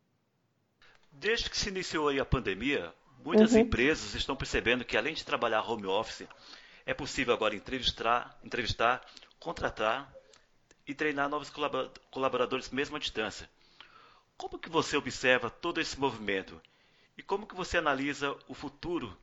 Desde 1.13 1.51
que 1.51 1.57
se 1.57 1.69
iniciou 1.69 2.09
a 2.09 2.25
pandemia, 2.25 2.93
muitas 3.25 3.53
uhum. 3.53 3.61
empresas 3.61 4.15
estão 4.15 4.35
percebendo 4.35 4.85
que 4.85 4.97
além 4.97 5.15
de 5.15 5.25
trabalhar 5.25 5.69
home 5.69 5.87
office, 5.87 6.27
é 6.89 6.95
possível 6.95 7.35
agora 7.35 7.55
entrevistar, 7.55 8.35
entrevistar 8.43 9.03
contratar 9.39 10.09
e 10.87 10.95
treinar 10.95 11.29
novos 11.29 11.53
colaboradores 12.11 12.71
mesmo 12.71 12.97
à 12.97 12.99
distância. 12.99 13.47
Como 14.39 14.59
que 14.59 14.71
você 14.71 14.97
observa 14.97 15.51
todo 15.51 15.83
esse 15.83 16.01
movimento 16.01 16.59
e 17.17 17.23
como 17.23 17.47
que 17.47 17.55
você 17.55 17.77
analisa 17.77 18.35
o 18.49 18.55
futuro 18.55 19.15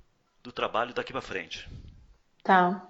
do 0.44 0.52
trabalho 0.52 0.94
daqui 0.94 1.12
para 1.12 1.24
frente? 1.24 1.68
Tá. 2.44 2.86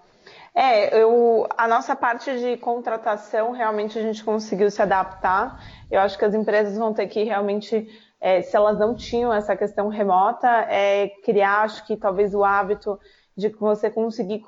É, 0.53 1.01
eu, 1.01 1.47
a 1.57 1.69
nossa 1.69 1.95
parte 1.95 2.37
de 2.37 2.57
contratação 2.57 3.53
realmente 3.53 3.97
a 3.97 4.01
gente 4.01 4.25
conseguiu 4.25 4.69
se 4.69 4.81
adaptar. 4.81 5.57
Eu 5.89 6.01
acho 6.01 6.17
que 6.17 6.25
as 6.25 6.33
empresas 6.33 6.77
vão 6.77 6.93
ter 6.93 7.07
que 7.07 7.23
realmente, 7.23 7.87
é, 8.19 8.41
se 8.41 8.57
elas 8.57 8.77
não 8.77 8.93
tinham 8.93 9.33
essa 9.33 9.55
questão 9.55 9.87
remota, 9.87 10.49
é, 10.67 11.07
criar, 11.23 11.61
acho 11.61 11.87
que 11.87 11.95
talvez 11.95 12.35
o 12.35 12.43
hábito 12.43 12.99
de 13.35 13.49
você 13.49 13.89
conseguir 13.89 14.41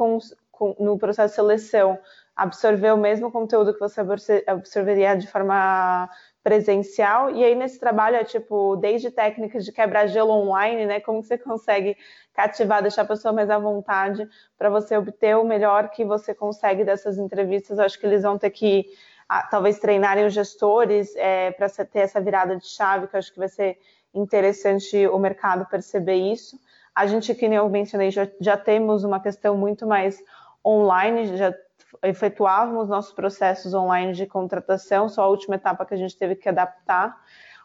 no 0.79 0.97
processo 0.97 1.31
de 1.31 1.35
seleção 1.35 1.99
absorver 2.37 2.93
o 2.93 2.97
mesmo 2.97 3.31
conteúdo 3.31 3.73
que 3.73 3.79
você 3.79 3.99
absorveria 4.45 5.15
de 5.15 5.27
forma 5.27 6.07
presencial. 6.43 7.31
E 7.31 7.43
aí, 7.43 7.55
nesse 7.55 7.79
trabalho, 7.79 8.15
é 8.15 8.23
tipo, 8.23 8.75
desde 8.75 9.09
técnicas 9.09 9.65
de 9.65 9.71
quebra-gelo 9.71 10.31
online, 10.31 10.85
né? 10.85 10.99
Como 10.99 11.23
você 11.23 11.35
consegue 11.37 11.97
cativar, 12.33 12.81
deixar 12.81 13.01
a 13.01 13.05
pessoa 13.05 13.33
mais 13.33 13.49
à 13.49 13.57
vontade 13.57 14.25
para 14.57 14.69
você 14.69 14.95
obter 14.95 15.35
o 15.35 15.43
melhor 15.43 15.89
que 15.89 16.05
você 16.05 16.33
consegue 16.33 16.83
dessas 16.85 17.17
entrevistas. 17.17 17.79
Eu 17.79 17.85
acho 17.85 17.99
que 17.99 18.05
eles 18.05 18.21
vão 18.21 18.37
ter 18.37 18.51
que, 18.51 18.85
talvez, 19.49 19.79
treinarem 19.79 20.25
os 20.25 20.33
gestores 20.33 21.15
é, 21.15 21.51
para 21.51 21.67
ter 21.69 21.99
essa 21.99 22.21
virada 22.21 22.55
de 22.55 22.67
chave, 22.67 23.07
que 23.07 23.15
eu 23.15 23.19
acho 23.19 23.33
que 23.33 23.39
vai 23.39 23.49
ser 23.49 23.79
interessante 24.13 25.07
o 25.07 25.17
mercado 25.17 25.65
perceber 25.65 26.15
isso. 26.15 26.57
A 26.97 27.05
gente, 27.05 27.35
que 27.35 27.47
nem 27.47 27.59
eu 27.59 27.69
mencionei, 27.69 28.09
já, 28.09 28.27
já 28.41 28.57
temos 28.57 29.03
uma 29.03 29.19
questão 29.19 29.55
muito 29.55 29.85
mais 29.85 30.17
online, 30.65 31.37
já 31.37 31.53
efetuávamos 32.01 32.89
nossos 32.89 33.13
processos 33.13 33.71
online 33.75 34.13
de 34.13 34.25
contratação, 34.25 35.07
só 35.07 35.21
a 35.21 35.27
última 35.27 35.57
etapa 35.57 35.85
que 35.85 35.93
a 35.93 35.97
gente 35.97 36.17
teve 36.17 36.35
que 36.35 36.49
adaptar. 36.49 37.15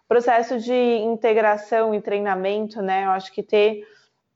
Processo 0.07 0.59
de 0.59 0.75
integração 0.75 1.95
e 1.95 2.01
treinamento, 2.03 2.83
né? 2.83 3.07
Eu 3.07 3.11
acho 3.13 3.33
que 3.33 3.43
ter 3.43 3.87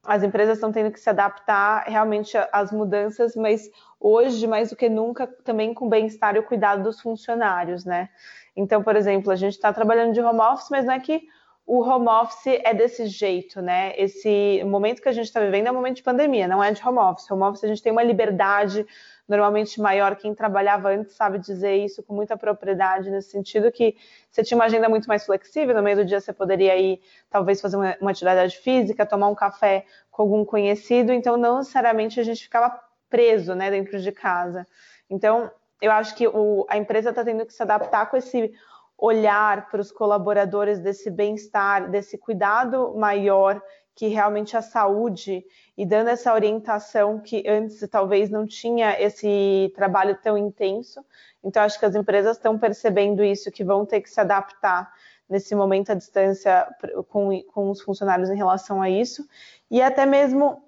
as 0.03 0.23
empresas 0.23 0.57
estão 0.57 0.73
tendo 0.73 0.91
que 0.91 0.99
se 0.99 1.11
adaptar 1.11 1.85
realmente 1.87 2.35
às 2.51 2.73
mudanças, 2.73 3.37
mas 3.37 3.69
hoje, 4.01 4.47
mais 4.47 4.71
do 4.71 4.77
que 4.77 4.89
nunca, 4.89 5.27
também 5.45 5.75
com 5.75 5.87
o 5.87 5.91
bem-estar 5.91 6.37
e 6.37 6.39
o 6.39 6.43
cuidado 6.43 6.83
dos 6.83 7.03
funcionários, 7.03 7.85
né? 7.85 8.09
Então, 8.57 8.83
por 8.83 8.97
exemplo, 8.97 9.31
a 9.31 9.37
gente 9.37 9.53
está 9.53 9.71
trabalhando 9.75 10.15
de 10.15 10.23
home 10.23 10.41
office, 10.41 10.71
mas 10.71 10.87
não 10.87 10.95
é 10.95 11.01
que 11.01 11.21
o 11.67 11.81
home 11.83 12.07
office 12.07 12.61
é 12.63 12.73
desse 12.73 13.07
jeito, 13.07 13.61
né? 13.61 13.93
Esse 13.97 14.63
momento 14.65 15.03
que 15.03 15.09
a 15.09 15.13
gente 15.13 15.27
está 15.27 15.41
vivendo 15.41 15.67
é 15.67 15.71
um 15.73 15.75
momento 15.75 15.97
de 15.97 16.03
pandemia, 16.03 16.47
não 16.47 16.63
é 16.63 16.71
de 16.71 16.81
home 16.87 16.99
office. 16.99 17.29
Home 17.29 17.43
office 17.43 17.65
a 17.65 17.67
gente 17.67 17.83
tem 17.83 17.91
uma 17.91 18.05
liberdade 18.05 18.87
normalmente 19.29 19.81
maior. 19.81 20.15
Quem 20.15 20.33
trabalhava 20.33 20.91
antes 20.91 21.17
sabe 21.17 21.41
dizer 21.41 21.75
isso 21.75 22.05
com 22.05 22.15
muita 22.15 22.37
propriedade, 22.37 23.11
nesse 23.11 23.31
sentido 23.31 23.73
que 23.73 23.97
você 24.31 24.45
tinha 24.45 24.57
uma 24.57 24.67
agenda 24.67 24.89
muito 24.89 25.09
mais 25.09 25.27
flexível. 25.27 25.75
No 25.75 25.83
meio 25.83 25.97
do 25.97 26.05
dia 26.05 26.21
você 26.21 26.33
poderia 26.33 26.77
ir, 26.77 27.01
talvez, 27.29 27.61
fazer 27.61 27.77
uma, 27.77 27.97
uma 28.01 28.13
atividade 28.13 28.57
física, 28.59 29.05
tomar 29.05 29.27
um 29.27 29.35
café 29.35 29.85
com 30.09 30.23
algum 30.23 30.45
conhecido. 30.45 31.13
Então, 31.13 31.37
não 31.37 31.59
necessariamente 31.59 32.21
a 32.21 32.23
gente 32.23 32.45
ficava 32.45 32.81
preso 33.11 33.57
né, 33.57 33.73
dentro 33.73 33.99
de 34.01 34.13
casa. 34.13 34.65
Então, 35.11 35.51
eu 35.81 35.91
acho 35.91 36.15
que 36.15 36.29
o, 36.29 36.65
a 36.69 36.77
empresa 36.77 37.11
está 37.11 37.25
tendo 37.25 37.45
que 37.45 37.53
se 37.53 37.63
adaptar 37.63 38.09
com 38.09 38.17
esse 38.17 38.53
olhar 38.99 39.69
para 39.69 39.81
os 39.81 39.93
colaboradores 39.93 40.79
desse 40.79 41.11
bem-estar, 41.11 41.91
desse 41.91 42.17
cuidado 42.17 42.95
maior 42.97 43.61
que 43.95 44.09
realmente 44.09 44.57
a 44.57 44.63
saúde 44.63 45.45
e 45.77 45.87
dando 45.87 46.09
essa 46.09 46.33
orientação 46.33 47.19
que 47.19 47.43
antes 47.49 47.87
talvez 47.89 48.29
não 48.29 48.47
tinha 48.47 49.01
esse 49.01 49.73
trabalho 49.75 50.19
tão 50.23 50.37
intenso. 50.37 51.03
Então 51.43 51.63
acho 51.63 51.79
que 51.79 51.87
as 51.87 51.95
empresas 51.95 52.37
estão 52.37 52.59
percebendo 52.59 53.25
isso, 53.25 53.51
que 53.51 53.65
vão 53.65 53.87
ter 53.87 54.03
que 54.03 54.11
se 54.11 54.21
adaptar 54.21 54.93
nesse 55.29 55.55
momento 55.55 55.93
à 55.93 55.95
distância 55.95 56.69
com, 57.09 57.43
com 57.53 57.71
os 57.71 57.81
funcionários 57.81 58.29
em 58.29 58.37
relação 58.37 58.83
a 58.83 58.91
isso 58.91 59.27
e 59.71 59.81
até 59.83 60.05
mesmo 60.05 60.63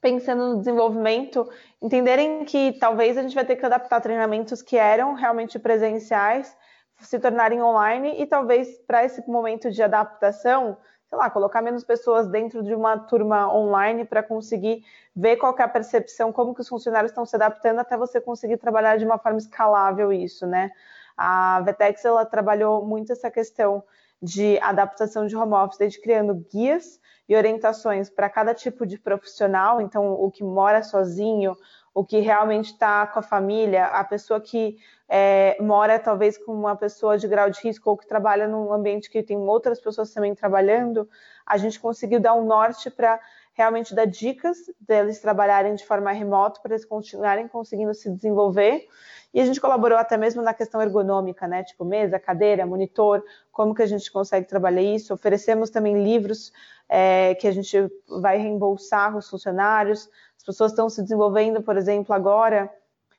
pensando 0.00 0.50
no 0.50 0.58
desenvolvimento, 0.58 1.48
entenderem 1.80 2.44
que 2.44 2.72
talvez 2.78 3.18
a 3.18 3.22
gente 3.22 3.34
vai 3.34 3.44
ter 3.44 3.56
que 3.56 3.66
adaptar 3.66 4.00
treinamentos 4.00 4.62
que 4.62 4.76
eram 4.76 5.14
realmente 5.14 5.58
presenciais 5.58 6.56
se 7.00 7.18
tornarem 7.18 7.62
online 7.62 8.20
e 8.20 8.26
talvez 8.26 8.78
para 8.86 9.04
esse 9.04 9.26
momento 9.28 9.70
de 9.70 9.82
adaptação, 9.82 10.76
sei 11.06 11.18
lá, 11.18 11.28
colocar 11.30 11.62
menos 11.62 11.82
pessoas 11.84 12.28
dentro 12.28 12.62
de 12.62 12.74
uma 12.74 12.98
turma 12.98 13.52
online 13.52 14.04
para 14.04 14.22
conseguir 14.22 14.84
ver 15.14 15.36
qual 15.36 15.54
é 15.58 15.62
a 15.62 15.68
percepção, 15.68 16.32
como 16.32 16.54
que 16.54 16.60
os 16.60 16.68
funcionários 16.68 17.10
estão 17.10 17.26
se 17.26 17.34
adaptando 17.36 17.80
até 17.80 17.96
você 17.96 18.20
conseguir 18.20 18.58
trabalhar 18.58 18.96
de 18.96 19.04
uma 19.04 19.18
forma 19.18 19.38
escalável 19.38 20.12
isso, 20.12 20.46
né? 20.46 20.70
A 21.16 21.60
Vetex 21.62 22.04
ela 22.04 22.24
trabalhou 22.24 22.84
muito 22.86 23.12
essa 23.12 23.30
questão 23.30 23.82
de 24.22 24.58
adaptação 24.60 25.26
de 25.26 25.36
home 25.36 25.54
office, 25.54 25.78
desde 25.78 26.00
criando 26.00 26.34
guias 26.52 27.00
e 27.28 27.34
orientações 27.36 28.10
para 28.10 28.28
cada 28.28 28.52
tipo 28.54 28.84
de 28.84 28.98
profissional, 28.98 29.80
então 29.80 30.12
o 30.12 30.30
que 30.30 30.42
mora 30.42 30.82
sozinho, 30.82 31.56
o 32.00 32.04
que 32.04 32.18
realmente 32.20 32.72
está 32.72 33.06
com 33.06 33.18
a 33.18 33.22
família, 33.22 33.84
a 33.84 34.02
pessoa 34.02 34.40
que 34.40 34.78
é, 35.06 35.54
mora 35.60 35.98
talvez 35.98 36.38
com 36.38 36.50
uma 36.50 36.74
pessoa 36.74 37.18
de 37.18 37.28
grau 37.28 37.50
de 37.50 37.60
risco 37.60 37.90
ou 37.90 37.94
que 37.94 38.06
trabalha 38.06 38.48
num 38.48 38.72
ambiente 38.72 39.10
que 39.10 39.22
tem 39.22 39.36
outras 39.36 39.78
pessoas 39.78 40.10
também 40.10 40.34
trabalhando, 40.34 41.06
a 41.44 41.58
gente 41.58 41.78
conseguiu 41.78 42.18
dar 42.18 42.32
um 42.32 42.46
norte 42.46 42.90
para 42.90 43.20
realmente 43.52 43.94
dar 43.94 44.06
dicas 44.06 44.56
deles 44.80 45.20
trabalharem 45.20 45.74
de 45.74 45.84
forma 45.84 46.10
remota 46.10 46.58
para 46.62 46.72
eles 46.72 46.86
continuarem 46.86 47.46
conseguindo 47.46 47.92
se 47.92 48.08
desenvolver. 48.08 48.86
E 49.34 49.40
a 49.40 49.44
gente 49.44 49.60
colaborou 49.60 49.98
até 49.98 50.16
mesmo 50.16 50.40
na 50.40 50.54
questão 50.54 50.80
ergonômica, 50.80 51.46
né? 51.46 51.62
Tipo 51.62 51.84
mesa, 51.84 52.18
cadeira, 52.18 52.64
monitor, 52.64 53.22
como 53.52 53.74
que 53.74 53.82
a 53.82 53.86
gente 53.86 54.10
consegue 54.10 54.46
trabalhar 54.46 54.80
isso. 54.80 55.12
Oferecemos 55.12 55.68
também 55.68 56.02
livros 56.02 56.50
é, 56.88 57.34
que 57.34 57.46
a 57.46 57.52
gente 57.52 57.76
vai 58.08 58.38
reembolsar 58.38 59.14
os 59.14 59.28
funcionários. 59.28 60.08
As 60.40 60.44
pessoas 60.44 60.72
estão 60.72 60.88
se 60.88 61.02
desenvolvendo, 61.02 61.62
por 61.62 61.76
exemplo, 61.76 62.14
agora 62.14 62.72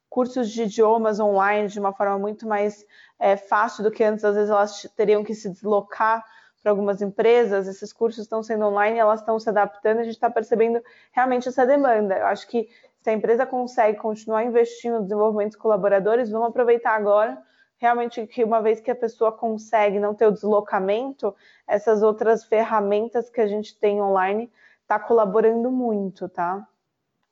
cursos 0.10 0.50
de 0.50 0.64
idiomas 0.64 1.20
online 1.20 1.68
de 1.68 1.80
uma 1.80 1.94
forma 1.94 2.18
muito 2.18 2.48
mais 2.48 2.84
é, 3.20 3.38
fácil 3.38 3.84
do 3.84 3.92
que 3.92 4.04
antes. 4.04 4.26
Às 4.26 4.34
vezes 4.34 4.50
elas 4.50 4.82
teriam 4.96 5.24
que 5.24 5.36
se 5.36 5.48
deslocar 5.48 6.26
para 6.64 6.72
algumas 6.72 7.00
empresas. 7.00 7.68
Esses 7.68 7.94
cursos 7.94 8.24
estão 8.24 8.42
sendo 8.42 8.66
online, 8.66 8.98
elas 8.98 9.20
estão 9.20 9.40
se 9.40 9.48
adaptando. 9.48 10.00
A 10.00 10.04
gente 10.04 10.16
está 10.16 10.32
percebendo 10.32 10.82
realmente 11.12 11.48
essa 11.48 11.64
demanda. 11.64 12.18
Eu 12.18 12.26
acho 12.26 12.48
que 12.48 12.68
se 13.04 13.12
a 13.12 13.14
empresa 13.14 13.46
consegue 13.46 14.00
continuar 14.00 14.44
investindo 14.44 14.96
no 14.96 15.04
desenvolvimento 15.04 15.52
dos 15.52 15.62
colaboradores, 15.62 16.32
vamos 16.32 16.48
aproveitar 16.50 16.96
agora 16.96 17.40
realmente 17.78 18.26
que 18.26 18.44
uma 18.44 18.64
vez 18.64 18.80
que 18.80 18.90
a 18.90 18.96
pessoa 18.96 19.32
consegue 19.32 20.00
não 20.00 20.16
ter 20.16 20.26
o 20.26 20.32
deslocamento, 20.32 21.36
essas 21.68 22.02
outras 22.02 22.44
ferramentas 22.44 23.30
que 23.30 23.42
a 23.42 23.48
gente 23.48 23.78
tem 23.80 24.02
online 24.02 24.52
está 24.82 25.00
colaborando 25.00 25.70
muito, 25.70 26.28
tá? 26.28 26.68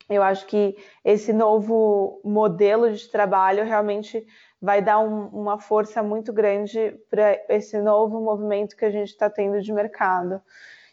Eu 0.09 0.23
acho 0.23 0.45
que 0.47 0.75
esse 1.05 1.31
novo 1.31 2.19
modelo 2.23 2.91
de 2.91 3.07
trabalho 3.09 3.63
realmente 3.63 4.25
vai 4.61 4.81
dar 4.81 4.99
um, 4.99 5.27
uma 5.27 5.59
força 5.59 6.01
muito 6.01 6.33
grande 6.33 6.99
para 7.09 7.39
esse 7.49 7.79
novo 7.79 8.19
movimento 8.19 8.75
que 8.75 8.85
a 8.85 8.89
gente 8.89 9.09
está 9.09 9.29
tendo 9.29 9.61
de 9.61 9.71
mercado. 9.71 10.41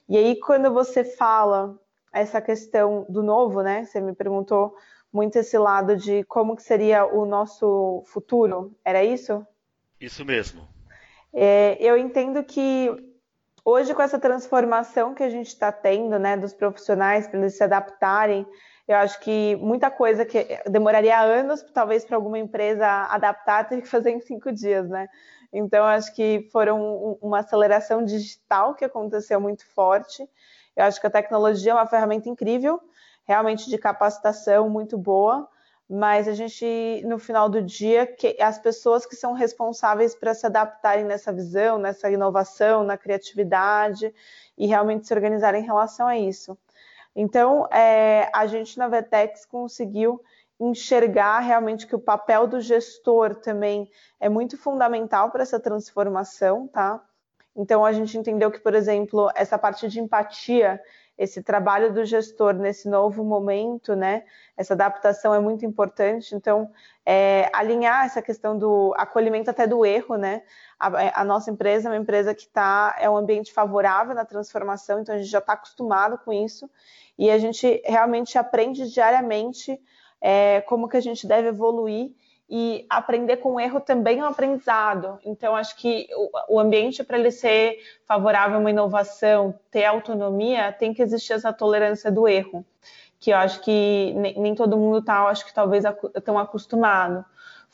E 0.09 0.17
aí, 0.17 0.39
quando 0.39 0.73
você 0.73 1.03
fala 1.03 1.77
essa 2.13 2.41
questão 2.41 3.05
do 3.09 3.23
novo, 3.23 3.63
né? 3.63 3.85
Você 3.85 4.01
me 4.01 4.15
perguntou 4.15 4.75
muito 5.13 5.37
esse 5.37 5.57
lado 5.59 5.97
de 5.97 6.25
como 6.25 6.57
que 6.57 6.63
seria 6.63 7.07
o 7.07 7.27
nosso 7.27 8.03
futuro, 8.07 8.75
era 8.85 9.05
isso? 9.05 9.47
Isso 10.01 10.25
mesmo. 10.25 10.67
É, 11.33 11.77
eu 11.81 11.97
entendo 11.97 12.43
que 12.45 12.91
hoje, 13.65 13.95
com 13.95 14.03
essa 14.03 14.19
transformação 14.19 15.15
que 15.15 15.23
a 15.23 15.29
gente 15.29 15.49
está 15.49 15.71
tendo, 15.71 16.19
né, 16.19 16.37
dos 16.37 16.55
profissionais, 16.55 17.27
para 17.27 17.41
eles 17.41 17.57
se 17.57 17.65
adaptarem 17.65 18.47
eu 18.89 18.97
acho 18.97 19.19
que 19.21 19.57
muita 19.57 19.91
coisa 19.91 20.25
que 20.25 20.47
demoraria 20.69 21.19
anos, 21.19 21.63
talvez, 21.75 22.05
para 22.05 22.17
alguma 22.17 22.39
empresa 22.39 22.87
adaptar, 23.11 23.69
ter 23.69 23.81
que 23.83 23.89
fazer 23.89 24.11
em 24.11 24.21
cinco 24.21 24.53
dias, 24.53 24.89
né? 24.89 25.09
Então, 25.53 25.85
acho 25.85 26.15
que 26.15 26.49
foram 26.53 27.19
uma 27.21 27.41
aceleração 27.41 28.05
digital 28.05 28.75
que 28.75 28.85
aconteceu 28.85 29.41
muito 29.41 29.67
forte. 29.67 30.29
Eu 30.77 30.85
acho 30.85 31.01
que 31.01 31.07
a 31.07 31.11
tecnologia 31.11 31.73
é 31.73 31.75
uma 31.75 31.87
ferramenta 31.87 32.29
incrível, 32.29 32.81
realmente 33.25 33.69
de 33.69 33.79
capacitação 33.79 34.69
muito 34.69 34.97
boa, 34.97 35.49
mas 35.89 36.29
a 36.29 36.33
gente, 36.33 37.03
no 37.07 37.19
final 37.19 37.49
do 37.49 37.63
dia, 37.63 38.07
que 38.07 38.37
as 38.41 38.59
pessoas 38.59 39.07
que 39.07 39.17
são 39.17 39.33
responsáveis 39.33 40.15
para 40.15 40.35
se 40.35 40.47
adaptarem 40.47 41.05
nessa 41.05 41.33
visão, 41.33 41.79
nessa 41.79 42.11
inovação, 42.11 42.85
na 42.85 42.97
criatividade 42.97 44.13
e 44.59 44.67
realmente 44.67 45.07
se 45.07 45.15
organizarem 45.15 45.63
em 45.63 45.67
relação 45.67 46.07
a 46.07 46.19
isso. 46.19 46.59
Então, 47.19 47.67
é, 47.73 48.31
a 48.35 48.47
gente 48.47 48.77
na 48.77 48.89
Vetex 48.89 49.47
conseguiu 49.47 50.21
enxergar 50.61 51.41
realmente 51.41 51.87
que 51.87 51.97
o 51.97 52.01
papel 52.01 52.47
do 52.47 52.61
gestor 52.61 53.35
também 53.37 53.91
é 54.21 54.29
muito 54.29 54.59
fundamental 54.59 55.31
para 55.31 55.43
essa 55.43 55.59
transformação, 55.59 56.69
tá? 56.69 57.03
Então 57.57 57.85
a 57.85 57.93
gente 57.93 58.19
entendeu 58.19 58.51
que, 58.51 58.61
por 58.61 58.75
exemplo, 58.75 59.31
essa 59.35 59.59
parte 59.59 59.89
de 59.89 59.99
empatia, 59.99 60.81
esse 61.19 61.43
trabalho 61.43 61.93
do 61.93 62.05
gestor 62.05 62.53
nesse 62.55 62.89
novo 62.89 63.25
momento, 63.25 63.95
né? 63.97 64.25
Essa 64.57 64.75
adaptação 64.75 65.35
é 65.35 65.41
muito 65.41 65.65
importante. 65.65 66.35
Então, 66.35 66.71
é, 67.05 67.49
alinhar 67.53 68.05
essa 68.05 68.21
questão 68.21 68.59
do 68.59 68.93
acolhimento 68.97 69.51
até 69.51 69.67
do 69.67 69.85
erro, 69.87 70.17
né? 70.17 70.43
A, 70.79 71.21
a 71.21 71.25
nossa 71.25 71.51
empresa 71.51 71.89
é 71.89 71.93
uma 71.93 71.99
empresa 71.99 72.35
que 72.35 72.43
está 72.43 72.95
é 72.99 73.09
um 73.09 73.17
ambiente 73.17 73.53
favorável 73.53 74.15
na 74.15 74.25
transformação, 74.25 75.01
então 75.01 75.15
a 75.15 75.19
gente 75.19 75.31
já 75.31 75.39
está 75.39 75.55
acostumado 75.55 76.19
com 76.19 76.33
isso 76.33 76.69
e 77.19 77.31
a 77.31 77.39
gente 77.39 77.81
realmente 77.85 78.37
aprende 78.37 78.91
diariamente 78.93 79.81
é, 80.21 80.61
como 80.63 80.89
que 80.89 80.97
a 80.97 81.01
gente 81.01 81.27
deve 81.27 81.49
evoluir 81.49 82.13
e 82.49 82.87
aprender 82.89 83.39
com 83.39 83.59
erro 83.59 83.81
também 83.81 84.21
é 84.21 84.23
um 84.23 84.29
aprendizado. 84.29 85.19
Então, 85.25 85.57
acho 85.57 85.77
que 85.77 86.07
o, 86.49 86.61
ambiente 86.61 87.03
para 87.03 87.19
ele 87.19 87.31
ser 87.31 87.79
favorável 88.05 88.57
a 88.57 88.61
uma 88.61 88.71
inovação, 88.71 89.55
ter 89.71 89.85
autonomia, 89.85 90.73
tem 90.73 90.95
que 90.95 91.03
existir 91.03 91.33
essa 91.33 91.53
tolerância 91.53 92.11
do 92.11 92.29
erro, 92.29 92.65
que 93.19 93.33
eu 93.33 93.37
acho 93.37 93.61
que 93.61 94.15
nem 94.15 94.55
todo 94.55 94.77
mundo 94.77 94.99
está, 94.99 95.27
acho 95.27 95.45
que 95.45 95.53
talvez 95.53 95.85
tão 96.25 96.39
acostumado. 96.39 97.25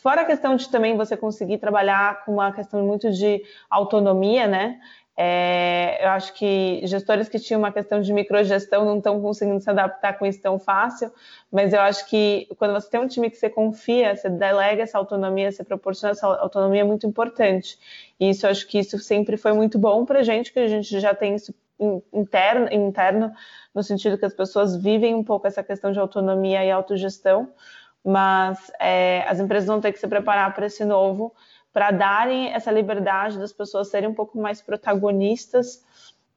Fora 0.03 0.23
a 0.23 0.25
questão 0.25 0.57
de 0.57 0.69
também 0.69 0.97
você 0.97 1.17
conseguir 1.17 1.59
trabalhar 1.59 2.25
com 2.25 2.33
uma 2.33 2.51
questão 2.51 2.83
muito 2.83 3.11
de 3.13 3.41
autonomia, 3.71 4.49
né? 4.49 4.81
É, 5.15 6.03
eu 6.03 6.11
acho 6.11 6.33
que 6.33 6.81
gestores 6.87 7.29
que 7.29 7.39
tinham 7.39 7.61
uma 7.61 7.71
questão 7.71 8.01
de 8.01 8.13
microgestão 8.15 8.85
não 8.85 8.97
estão 8.97 9.21
conseguindo 9.21 9.61
se 9.61 9.69
adaptar 9.69 10.19
com 10.19 10.25
isso 10.25 10.41
tão 10.41 10.59
fácil, 10.59 11.13
mas 11.51 11.75
eu 11.75 11.81
acho 11.81 12.09
que 12.09 12.49
quando 12.57 12.73
você 12.73 12.89
tem 12.89 13.01
um 13.01 13.07
time 13.07 13.29
que 13.29 13.37
você 13.37 13.51
confia, 13.51 14.17
você 14.17 14.31
delega 14.31 14.83
essa 14.83 14.97
autonomia, 14.97 15.53
você 15.53 15.63
proporciona 15.63 16.13
essa 16.13 16.27
autonomia 16.27 16.81
é 16.81 16.85
muito 16.85 17.07
importante. 17.07 17.79
E 18.19 18.31
isso, 18.31 18.47
eu 18.47 18.51
acho 18.51 18.67
que 18.67 18.79
isso 18.79 18.99
sempre 18.99 19.37
foi 19.37 19.53
muito 19.53 19.79
bom 19.79 20.05
para 20.07 20.21
a 20.21 20.23
gente, 20.23 20.53
que 20.53 20.59
a 20.59 20.69
gente 20.69 20.99
já 20.99 21.15
tem 21.15 21.35
isso 21.35 21.55
interno, 22.13 22.73
interno, 22.73 23.33
no 23.75 23.83
sentido 23.83 24.17
que 24.17 24.25
as 24.25 24.35
pessoas 24.35 24.77
vivem 24.77 25.15
um 25.15 25.25
pouco 25.25 25.47
essa 25.47 25.63
questão 25.63 25.93
de 25.93 25.99
autonomia 25.99 26.65
e 26.65 26.71
autogestão, 26.71 27.53
mas 28.05 28.71
é, 28.81 29.25
as 29.29 29.41
empresas 29.41 29.67
vão 29.67 29.81
ter 29.81 29.93
que 29.93 29.99
se 29.99 30.09
preparar 30.09 30.55
para 30.55 30.67
esse 30.67 30.85
novo 30.85 31.35
para 31.73 31.91
darem 31.91 32.53
essa 32.53 32.71
liberdade 32.71 33.39
das 33.39 33.53
pessoas 33.53 33.89
serem 33.89 34.11
um 34.11 34.15
pouco 34.15 34.39
mais 34.39 34.61
protagonistas 34.61 35.85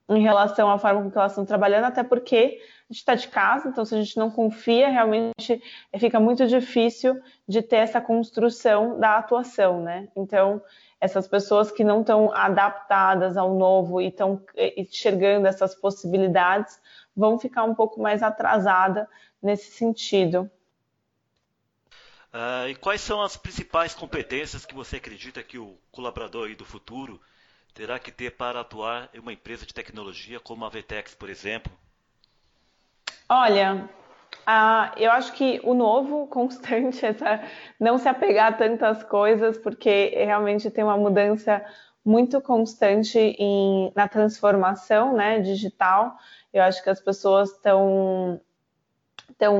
em 0.07 0.21
relação 0.21 0.69
à 0.69 0.77
forma 0.77 1.03
com 1.03 1.11
que 1.11 1.17
elas 1.17 1.31
estão 1.31 1.45
trabalhando, 1.45 1.85
até 1.85 2.03
porque 2.03 2.61
a 2.89 2.93
gente 2.93 2.99
está 2.99 3.15
de 3.15 3.27
casa, 3.27 3.67
então 3.67 3.83
se 3.83 3.95
a 3.95 3.97
gente 3.97 4.17
não 4.17 4.29
confia, 4.29 4.89
realmente 4.89 5.61
fica 5.97 6.19
muito 6.19 6.45
difícil 6.45 7.19
de 7.47 7.61
ter 7.61 7.77
essa 7.77 7.99
construção 7.99 8.99
da 8.99 9.17
atuação, 9.17 9.81
né? 9.81 10.07
Então, 10.15 10.61
essas 11.01 11.27
pessoas 11.27 11.71
que 11.71 11.83
não 11.83 12.01
estão 12.01 12.31
adaptadas 12.33 13.35
ao 13.35 13.55
novo 13.55 13.99
e 13.99 14.07
estão 14.07 14.41
enxergando 14.77 15.47
essas 15.47 15.73
possibilidades 15.73 16.79
vão 17.15 17.39
ficar 17.39 17.63
um 17.63 17.73
pouco 17.73 17.99
mais 17.99 18.21
atrasada 18.21 19.09
nesse 19.41 19.71
sentido. 19.71 20.49
Uh, 22.35 22.67
e 22.67 22.75
quais 22.75 22.99
são 22.99 23.21
as 23.21 23.37
principais 23.37 23.95
competências 23.95 24.65
que 24.65 24.75
você 24.75 24.97
acredita 24.97 25.41
que 25.41 25.57
o 25.57 25.77
colaborador 25.89 26.53
do 26.53 26.65
futuro 26.65 27.17
terá 27.73 27.97
que 27.97 28.11
ter 28.11 28.31
para 28.31 28.59
atuar 28.59 29.07
em 29.13 29.19
uma 29.19 29.31
empresa 29.31 29.65
de 29.65 29.73
tecnologia 29.73 30.37
como 30.37 30.65
a 30.65 30.69
Vetex, 30.69 31.15
por 31.15 31.29
exemplo? 31.29 31.71
Olha, 33.29 33.89
uh, 34.45 34.99
eu 34.99 35.13
acho 35.13 35.31
que 35.31 35.61
o 35.63 35.73
novo 35.73 36.27
constante, 36.31 37.05
essa, 37.05 37.41
não 37.79 37.97
se 37.97 38.09
apegar 38.09 38.51
a 38.51 38.57
tantas 38.57 39.01
coisas, 39.01 39.57
porque 39.57 40.09
realmente 40.17 40.69
tem 40.69 40.83
uma 40.83 40.97
mudança 40.97 41.65
muito 42.03 42.41
constante 42.41 43.17
em, 43.17 43.93
na 43.95 44.09
transformação 44.09 45.13
né, 45.13 45.39
digital. 45.39 46.17
Eu 46.53 46.63
acho 46.63 46.83
que 46.83 46.89
as 46.89 46.99
pessoas 46.99 47.51
estão 47.51 48.41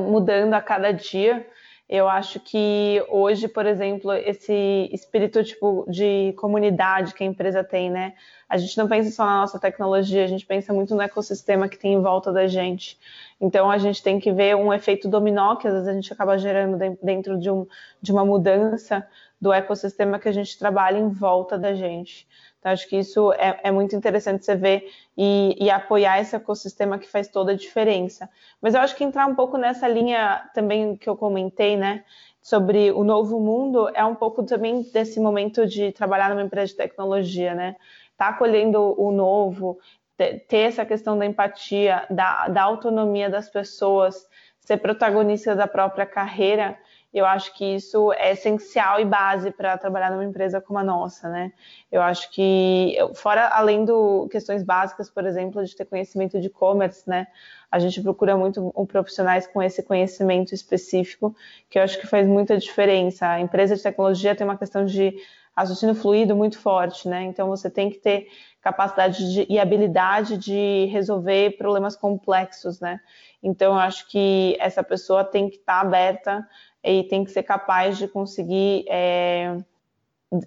mudando 0.10 0.54
a 0.56 0.62
cada 0.62 0.92
dia. 0.92 1.50
Eu 1.88 2.10
acho 2.10 2.40
que 2.40 3.04
hoje, 3.10 3.48
por 3.48 3.66
exemplo, 3.68 4.12
esse 4.12 4.90
espírito 4.92 5.44
tipo 5.44 5.86
de 5.88 6.34
comunidade 6.36 7.14
que 7.14 7.24
a 7.24 7.28
empresa 7.28 7.64
tem, 7.64 7.92
né? 7.92 8.16
A 8.50 8.58
gente 8.58 8.76
não 8.76 8.88
pensa 8.88 9.12
só 9.12 9.24
na 9.24 9.42
nossa 9.42 9.60
tecnologia, 9.60 10.24
a 10.24 10.28
gente 10.28 10.46
pensa 10.48 10.74
muito 10.74 10.96
no 10.96 11.02
ecossistema 11.02 11.70
que 11.70 11.78
tem 11.78 11.94
em 11.94 12.02
volta 12.02 12.32
da 12.32 12.48
gente. 12.48 12.98
Então 13.40 13.70
a 13.70 13.78
gente 13.78 14.02
tem 14.02 14.20
que 14.20 14.32
ver 14.32 14.56
um 14.56 14.74
efeito 14.74 15.08
dominó 15.08 15.56
que 15.58 15.68
às 15.68 15.74
vezes 15.74 15.88
a 15.88 15.94
gente 15.94 16.12
acaba 16.12 16.38
gerando 16.40 16.98
dentro 17.04 17.38
de, 17.38 17.52
um, 17.52 17.68
de 18.02 18.12
uma 18.12 18.26
mudança 18.26 19.08
do 19.40 19.54
ecossistema 19.54 20.18
que 20.18 20.28
a 20.28 20.32
gente 20.32 20.58
trabalha 20.58 20.98
em 20.98 21.10
volta 21.10 21.56
da 21.56 21.76
gente. 21.76 22.28
Então, 22.66 22.74
acho 22.74 22.90
que 22.90 22.98
isso 22.98 23.32
é, 23.34 23.60
é 23.66 23.72
muito 23.72 23.96
interessante 23.96 24.44
você 24.44 24.56
ver 24.56 24.92
e, 25.16 25.56
e, 25.64 25.70
apoiar 25.70 26.20
esse 26.20 26.36
ecossistema 26.36 26.98
que 26.98 27.08
faz 27.08 27.28
toda 27.28 27.52
a 27.52 27.56
diferença. 27.56 28.28
Mas 28.60 28.74
eu 28.74 28.82
acho 28.82 28.96
que 28.96 29.04
entrar 29.04 29.28
um 29.28 29.36
pouco 29.36 29.56
nessa 29.56 29.88
linha 29.88 30.50
também 30.52 30.98
que 30.98 31.08
eu 31.08 31.16
comentei, 31.16 31.78
né, 31.78 32.04
sobre 32.42 32.92
o 32.92 33.04
novo 33.04 33.40
mundo, 33.40 33.88
é 33.94 34.04
um 34.04 34.16
pouco 34.16 34.42
também 34.42 34.82
desse 34.82 35.20
momento 35.20 35.68
de 35.68 35.92
trabalhar 35.92 36.32
numa 36.32 36.42
empresa 36.42 36.72
de 36.72 36.78
tecnologia, 36.78 37.54
né? 37.54 37.76
Tá 38.18 38.30
acolhendo 38.30 39.00
o 39.00 39.12
novo, 39.12 39.78
ter 40.18 40.58
essa 40.58 40.84
questão 40.84 41.16
da 41.20 41.26
empatia, 41.28 42.08
da, 42.10 42.48
da 42.48 42.64
autonomia 42.64 43.30
das 43.30 43.48
pessoas, 43.48 44.28
ser 44.60 44.78
protagonista 44.78 45.56
da 45.56 45.68
própria 45.68 46.08
carreira 46.08 46.76
eu 47.16 47.26
acho 47.26 47.54
que 47.54 47.64
isso 47.76 48.12
é 48.14 48.34
essencial 48.34 49.00
e 49.00 49.06
base 49.06 49.50
para 49.50 49.78
trabalhar 49.78 50.12
numa 50.12 50.26
empresa 50.26 50.60
como 50.60 50.78
a 50.78 50.84
nossa, 50.84 51.30
né? 51.30 51.54
Eu 51.90 52.02
acho 52.02 52.30
que, 52.30 52.98
fora 53.16 53.48
além 53.48 53.86
do 53.86 54.28
questões 54.30 54.64
básicas, 54.64 55.10
por 55.10 55.26
exemplo, 55.26 55.64
de 55.64 55.74
ter 55.74 55.86
conhecimento 55.86 56.42
de 56.42 56.48
e-commerce, 56.48 57.10
né? 57.10 57.28
A 57.72 57.80
gente 57.80 58.02
procura 58.02 58.36
muito 58.36 58.70
profissionais 58.88 59.48
com 59.48 59.64
esse 59.64 59.82
conhecimento 59.82 60.54
específico, 60.54 61.34
que 61.70 61.80
eu 61.80 61.84
acho 61.84 61.98
que 62.00 62.06
faz 62.06 62.28
muita 62.28 62.58
diferença. 62.58 63.26
A 63.28 63.40
empresa 63.40 63.78
de 63.78 63.82
tecnologia 63.82 64.36
tem 64.36 64.46
uma 64.46 64.58
questão 64.58 64.86
de 64.86 65.16
raciocínio 65.56 65.96
fluido 65.96 66.36
muito 66.36 66.60
forte, 66.60 67.08
né? 67.08 67.24
Então 67.24 67.48
você 67.48 67.70
tem 67.70 67.90
que 67.90 67.98
ter 67.98 68.28
capacidade 68.66 69.32
de, 69.32 69.46
e 69.48 69.60
habilidade 69.60 70.40
de 70.40 70.86
resolver 70.88 71.56
problemas 71.56 71.96
complexos, 71.96 72.80
né? 72.80 73.00
Então 73.44 73.74
eu 73.74 73.80
acho 73.80 74.10
que 74.10 74.58
essa 74.60 74.82
pessoa 74.82 75.24
tem 75.24 75.48
que 75.48 75.58
estar 75.58 75.82
tá 75.82 75.82
aberta 75.82 76.50
e 76.84 77.04
tem 77.04 77.24
que 77.24 77.30
ser 77.30 77.44
capaz 77.44 77.96
de 77.96 78.08
conseguir 78.08 78.86
é, 78.90 79.56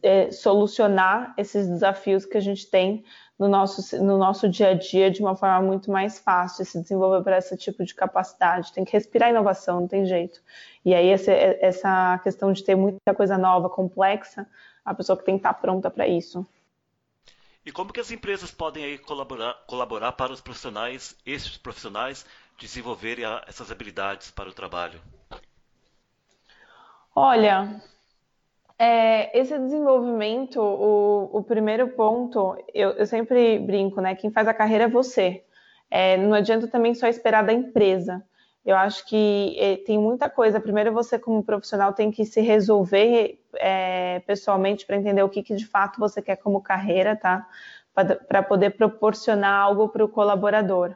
é, 0.03 0.33
solucionar 0.33 1.33
esses 1.39 1.69
desafios 1.69 2.27
que 2.27 2.37
a 2.37 2.41
gente 2.41 2.69
tem 2.69 3.05
no 3.39 3.47
nosso, 3.47 4.03
no 4.03 4.19
nosso 4.19 4.49
dia 4.49 4.71
a 4.71 4.75
dia 4.75 5.13
de 5.13 5.23
uma 5.23 5.37
forma 5.37 5.63
muito 5.63 5.89
mais 5.89 6.19
fácil, 6.19 6.65
se 6.65 6.83
desenvolver 6.83 7.23
para 7.23 7.39
esse 7.39 7.57
tipo 7.57 7.85
de 7.85 7.95
capacidade. 7.95 8.73
Tem 8.73 8.85
que 8.85 8.95
respirar 8.95 9.31
inovação, 9.31 9.83
não 9.83 9.87
tem 9.87 10.05
jeito. 10.05 10.43
E 10.85 10.93
aí, 10.93 11.09
essa, 11.09 11.31
essa 11.31 12.19
questão 12.25 12.53
de 12.53 12.65
ter 12.65 12.75
muita 12.75 13.15
coisa 13.15 13.39
nova, 13.39 13.71
complexa, 13.71 14.45
a 14.85 14.93
pessoa 14.93 15.17
que 15.17 15.25
tem 15.25 15.37
que 15.37 15.41
estar 15.41 15.55
pronta 15.55 15.89
para 15.89 16.09
isso. 16.09 16.45
E 17.65 17.73
como 17.73 17.93
que 17.93 18.01
as 18.01 18.11
empresas 18.11 18.51
podem 18.51 18.85
aí 18.85 18.99
colaborar, 18.99 19.55
colaborar 19.67 20.13
para 20.13 20.33
os 20.33 20.41
profissionais, 20.41 21.17
esses 21.27 21.57
profissionais, 21.57 22.25
desenvolverem 22.59 23.25
essas 23.47 23.71
habilidades 23.71 24.31
para 24.31 24.49
o 24.49 24.55
trabalho? 24.55 25.01
Olha, 27.15 27.83
é, 28.79 29.37
esse 29.37 29.59
desenvolvimento, 29.59 30.61
o, 30.61 31.39
o 31.39 31.43
primeiro 31.43 31.89
ponto, 31.89 32.57
eu, 32.73 32.91
eu, 32.91 33.07
sempre 33.07 33.59
brinco, 33.59 34.01
né? 34.01 34.15
Quem 34.15 34.31
faz 34.31 34.47
a 34.47 34.55
carreira 34.55 34.85
é 34.85 34.89
você. 34.89 35.45
É, 35.91 36.17
não 36.17 36.33
adianta 36.33 36.69
também 36.69 36.95
só 36.95 37.09
esperar 37.09 37.45
da 37.45 37.53
empresa. 37.53 38.25
Eu 38.69 38.77
acho 38.77 39.07
que 39.07 39.57
é, 39.59 39.77
tem 39.79 39.97
muita 39.97 40.29
coisa. 40.29 40.61
Primeiro, 40.61 40.93
você, 40.93 41.19
como 41.19 41.43
profissional, 41.43 41.95
tem 41.95 42.11
que 42.11 42.27
se 42.27 42.43
resolver 42.43 43.41
é, 43.55 44.21
pessoalmente 44.27 44.85
para 44.85 44.99
entender 44.99 45.23
o 45.23 45.29
que, 45.31 45.43
que 45.43 45.55
de 45.55 45.67
fato 45.67 45.99
você 45.99 46.21
quer 46.21 46.37
como 46.37 46.61
carreira, 46.61 47.17
tá? 47.17 47.49
Para 47.95 48.43
poder 48.43 48.77
proporcionar 48.77 49.59
algo 49.59 49.89
para 49.89 50.05
o 50.05 50.09
colaborador. 50.09 50.95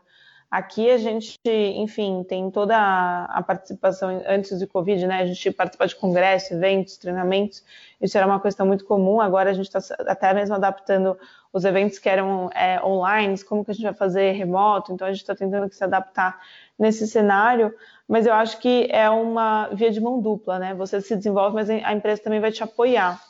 Aqui 0.51 0.91
a 0.91 0.99
gente, 0.99 1.41
enfim, 1.47 2.23
tem 2.29 2.51
toda 2.51 2.77
a 2.77 3.43
participação 3.43 4.23
antes 4.27 4.59
do 4.59 4.69
Covid, 4.69 5.07
né? 5.07 5.23
A 5.23 5.25
gente 5.25 5.51
participa 5.51 5.87
de 5.87 5.97
congressos, 5.97 6.51
eventos, 6.51 6.99
treinamentos. 6.99 7.65
Isso 7.99 8.19
era 8.19 8.27
uma 8.27 8.39
questão 8.39 8.67
muito 8.67 8.85
comum. 8.85 9.19
Agora 9.19 9.49
a 9.49 9.55
gente 9.55 9.75
está 9.75 9.79
até 10.07 10.35
mesmo 10.35 10.55
adaptando 10.55 11.19
os 11.51 11.65
eventos 11.65 11.99
que 11.99 12.07
eram 12.07 12.51
é, 12.55 12.79
online, 12.85 13.43
como 13.45 13.65
que 13.65 13.71
a 13.71 13.75
gente 13.75 13.85
vai 13.85 13.95
fazer 13.95 14.33
remoto. 14.33 14.93
Então 14.93 15.09
a 15.09 15.11
gente 15.11 15.23
está 15.23 15.35
tentando 15.35 15.73
se 15.73 15.83
adaptar 15.83 16.39
nesse 16.83 17.07
cenário. 17.07 17.73
Mas 18.09 18.27
eu 18.27 18.35
acho 18.35 18.59
que 18.59 18.88
é 18.90 19.09
uma 19.09 19.68
via 19.68 19.90
de 19.90 20.01
mão 20.01 20.21
dupla, 20.21 20.59
né? 20.59 20.75
Você 20.75 21.01
se 21.01 21.16
desenvolve, 21.16 21.55
mas 21.55 21.71
a 21.71 21.92
empresa 21.92 22.23
também 22.23 22.40
vai 22.40 22.51
te 22.51 22.62
apoiar. 22.62 23.21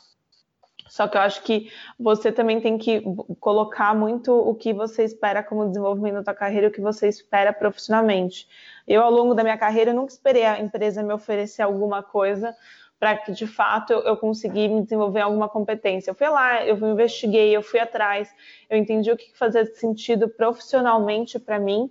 Só 0.89 1.07
que 1.07 1.15
eu 1.15 1.21
acho 1.21 1.43
que 1.43 1.71
você 1.97 2.31
também 2.31 2.59
tem 2.59 2.77
que 2.77 3.01
colocar 3.39 3.95
muito 3.95 4.33
o 4.33 4.53
que 4.53 4.73
você 4.73 5.03
espera 5.03 5.41
como 5.41 5.67
desenvolvimento 5.67 6.15
da 6.15 6.23
sua 6.23 6.33
carreira, 6.33 6.67
o 6.67 6.71
que 6.71 6.81
você 6.81 7.07
espera 7.07 7.53
profissionalmente. 7.53 8.47
Eu, 8.87 9.01
ao 9.01 9.11
longo 9.11 9.33
da 9.33 9.43
minha 9.43 9.57
carreira, 9.57 9.93
nunca 9.93 10.11
esperei 10.11 10.45
a 10.45 10.59
empresa 10.59 11.01
me 11.01 11.13
oferecer 11.13 11.61
alguma 11.61 12.03
coisa 12.03 12.55
para 12.99 13.17
que, 13.17 13.31
de 13.31 13.47
fato, 13.47 13.93
eu, 13.93 14.01
eu 14.01 14.17
consegui 14.17 14.67
me 14.67 14.81
desenvolver 14.81 15.21
alguma 15.21 15.47
competência. 15.47 16.11
Eu 16.11 16.15
fui 16.15 16.27
lá, 16.27 16.65
eu 16.65 16.77
investiguei, 16.77 17.55
eu 17.55 17.61
fui 17.61 17.79
atrás, 17.79 18.29
eu 18.69 18.77
entendi 18.77 19.11
o 19.11 19.17
que 19.17 19.37
fazia 19.37 19.65
sentido 19.65 20.29
profissionalmente 20.29 21.39
para 21.39 21.59
mim, 21.59 21.89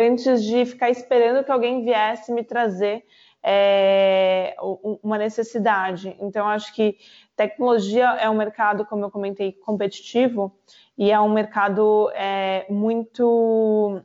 antes 0.00 0.42
de 0.42 0.64
ficar 0.64 0.88
esperando 0.88 1.44
que 1.44 1.52
alguém 1.52 1.84
viesse 1.84 2.32
me 2.32 2.42
trazer 2.42 3.04
é, 3.42 4.56
uma 5.02 5.18
necessidade. 5.18 6.16
Então, 6.20 6.46
acho 6.48 6.74
que 6.74 6.96
tecnologia 7.36 8.06
é 8.14 8.28
um 8.28 8.36
mercado, 8.36 8.84
como 8.86 9.04
eu 9.04 9.10
comentei, 9.10 9.52
competitivo 9.52 10.56
e 10.96 11.10
é 11.10 11.20
um 11.20 11.32
mercado 11.32 12.10
é, 12.14 12.66
muito 12.68 14.02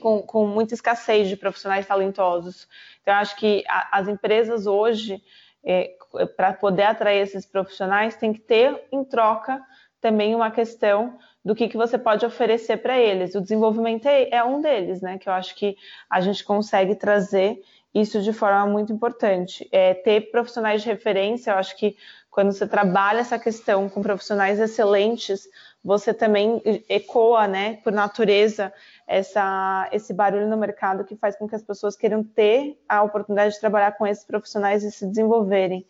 com, 0.00 0.22
com, 0.22 0.46
muita 0.46 0.74
escassez 0.74 1.28
de 1.28 1.36
profissionais 1.36 1.86
talentosos. 1.86 2.68
Então, 3.00 3.14
acho 3.14 3.36
que 3.36 3.64
a, 3.68 3.98
as 3.98 4.08
empresas 4.08 4.66
hoje, 4.66 5.22
é, 5.64 5.94
para 6.36 6.52
poder 6.52 6.84
atrair 6.84 7.22
esses 7.22 7.46
profissionais, 7.46 8.16
tem 8.16 8.32
que 8.32 8.40
ter 8.40 8.86
em 8.92 9.04
troca 9.04 9.60
também 10.00 10.34
uma 10.34 10.50
questão 10.50 11.16
do 11.44 11.54
que, 11.54 11.68
que 11.68 11.76
você 11.76 11.98
pode 11.98 12.24
oferecer 12.24 12.78
para 12.78 12.98
eles. 12.98 13.34
O 13.34 13.40
desenvolvimento 13.40 14.06
é, 14.06 14.28
é 14.30 14.44
um 14.44 14.60
deles, 14.60 15.00
né? 15.00 15.18
Que 15.18 15.28
eu 15.28 15.32
acho 15.32 15.54
que 15.54 15.76
a 16.08 16.20
gente 16.20 16.44
consegue 16.44 16.94
trazer 16.94 17.60
isso 17.94 18.22
de 18.22 18.32
forma 18.32 18.66
muito 18.66 18.92
importante. 18.92 19.68
É, 19.70 19.92
ter 19.94 20.30
profissionais 20.30 20.82
de 20.82 20.88
referência, 20.88 21.50
eu 21.50 21.56
acho 21.56 21.76
que 21.76 21.96
quando 22.30 22.50
você 22.50 22.66
trabalha 22.66 23.20
essa 23.20 23.38
questão 23.38 23.88
com 23.90 24.00
profissionais 24.00 24.58
excelentes, 24.58 25.46
você 25.84 26.14
também 26.14 26.62
ecoa, 26.88 27.46
né, 27.46 27.74
por 27.84 27.92
natureza, 27.92 28.72
essa, 29.06 29.86
esse 29.92 30.14
barulho 30.14 30.48
no 30.48 30.56
mercado 30.56 31.04
que 31.04 31.14
faz 31.14 31.36
com 31.36 31.46
que 31.46 31.54
as 31.54 31.62
pessoas 31.62 31.94
queiram 31.94 32.24
ter 32.24 32.80
a 32.88 33.02
oportunidade 33.02 33.54
de 33.54 33.60
trabalhar 33.60 33.92
com 33.92 34.06
esses 34.06 34.24
profissionais 34.24 34.82
e 34.82 34.90
se 34.90 35.06
desenvolverem. 35.06 35.86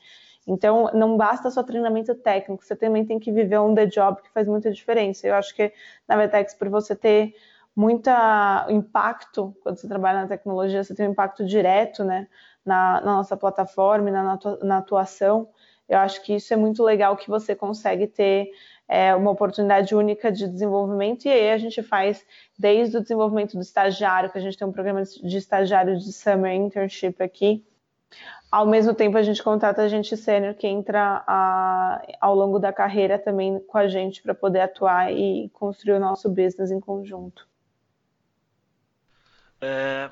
Então, 0.46 0.90
não 0.92 1.16
basta 1.16 1.50
só 1.50 1.62
treinamento 1.62 2.14
técnico, 2.14 2.64
você 2.64 2.74
também 2.74 3.04
tem 3.04 3.18
que 3.18 3.30
viver 3.30 3.60
um 3.60 3.74
the 3.74 3.86
job 3.86 4.20
que 4.20 4.30
faz 4.30 4.48
muita 4.48 4.72
diferença. 4.72 5.26
Eu 5.26 5.34
acho 5.34 5.54
que 5.54 5.72
na 6.08 6.16
Vetex, 6.16 6.54
por 6.54 6.68
você 6.68 6.96
ter 6.96 7.34
muito 7.74 8.10
impacto 8.68 9.56
quando 9.62 9.78
você 9.78 9.88
trabalha 9.88 10.22
na 10.22 10.28
tecnologia, 10.28 10.82
você 10.82 10.94
tem 10.94 11.08
um 11.08 11.12
impacto 11.12 11.44
direto 11.44 12.04
né, 12.04 12.28
na, 12.64 13.00
na 13.00 13.16
nossa 13.16 13.36
plataforma, 13.36 14.10
na, 14.10 14.38
na 14.62 14.78
atuação. 14.78 15.48
Eu 15.88 15.98
acho 15.98 16.22
que 16.22 16.34
isso 16.34 16.52
é 16.52 16.56
muito 16.56 16.82
legal 16.82 17.16
que 17.16 17.28
você 17.28 17.54
consegue 17.54 18.06
ter 18.06 18.50
é, 18.88 19.14
uma 19.14 19.30
oportunidade 19.30 19.94
única 19.94 20.30
de 20.30 20.46
desenvolvimento, 20.46 21.24
e 21.24 21.30
aí 21.30 21.50
a 21.50 21.58
gente 21.58 21.82
faz 21.82 22.24
desde 22.58 22.96
o 22.96 23.00
desenvolvimento 23.00 23.54
do 23.54 23.62
estagiário, 23.62 24.30
que 24.30 24.38
a 24.38 24.40
gente 24.40 24.56
tem 24.56 24.66
um 24.66 24.72
programa 24.72 25.02
de 25.02 25.36
estagiário 25.36 25.96
de 25.96 26.12
Summer 26.12 26.52
Internship 26.52 27.22
aqui, 27.22 27.64
ao 28.50 28.66
mesmo 28.66 28.94
tempo 28.94 29.16
a 29.16 29.22
gente 29.22 29.42
contrata 29.42 29.82
a 29.82 29.88
gente 29.88 30.16
sênior 30.16 30.54
que 30.54 30.66
entra 30.66 31.24
a, 31.26 32.02
ao 32.20 32.34
longo 32.34 32.58
da 32.58 32.72
carreira 32.72 33.18
também 33.18 33.58
com 33.60 33.78
a 33.78 33.88
gente 33.88 34.22
para 34.22 34.34
poder 34.34 34.60
atuar 34.60 35.12
e 35.12 35.48
construir 35.54 35.94
o 35.94 36.00
nosso 36.00 36.28
business 36.28 36.70
em 36.70 36.78
conjunto. 36.78 37.48
É, 39.60 40.10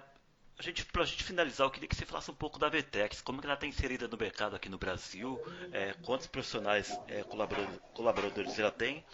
a 0.59 0.63
gente, 0.63 0.85
para 0.87 1.03
a 1.03 1.07
gente 1.07 1.25
finalizar, 1.25 1.67
eu 1.67 1.71
queria 1.71 1.89
que 1.89 1.97
você 1.97 2.07
falasse 2.07 2.31
um 2.31 2.35
pouco 2.35 2.59
da 2.59 2.69
Vetex, 2.69 3.21
como 3.21 3.41
que 3.41 3.47
ela 3.47 3.55
está 3.55 3.67
inserida 3.67 4.07
no 4.07 4.17
mercado 4.17 4.55
aqui 4.55 4.69
no 4.69 4.79
Brasil, 4.79 5.41
é, 5.73 5.95
quantos 6.05 6.27
profissionais 6.27 7.01
é, 7.09 7.23
colaboradores, 7.23 7.81
colaboradores 7.95 8.59
ela 8.59 8.71
tem 8.71 9.05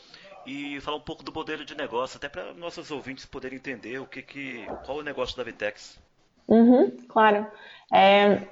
e 0.45 0.81
falar 0.81 0.97
um 0.97 1.01
pouco 1.01 1.25
do 1.25 1.33
modelo 1.33 1.65
de 1.65 1.77
negócio, 1.77 2.17
até 2.17 2.29
para 2.29 2.53
nossos 2.55 2.91
ouvintes 2.91 3.27
poderem 3.27 3.59
entender 3.59 3.99
o 3.99 4.07
que, 4.07 4.23
que 4.23 4.67
qual 4.85 4.99
é 4.99 5.01
o 5.01 5.05
negócio 5.05 5.37
da 5.37 5.43
Vetex. 5.43 5.99
Uhum, 6.47 6.91
claro. 7.09 7.47
É, 7.93 8.47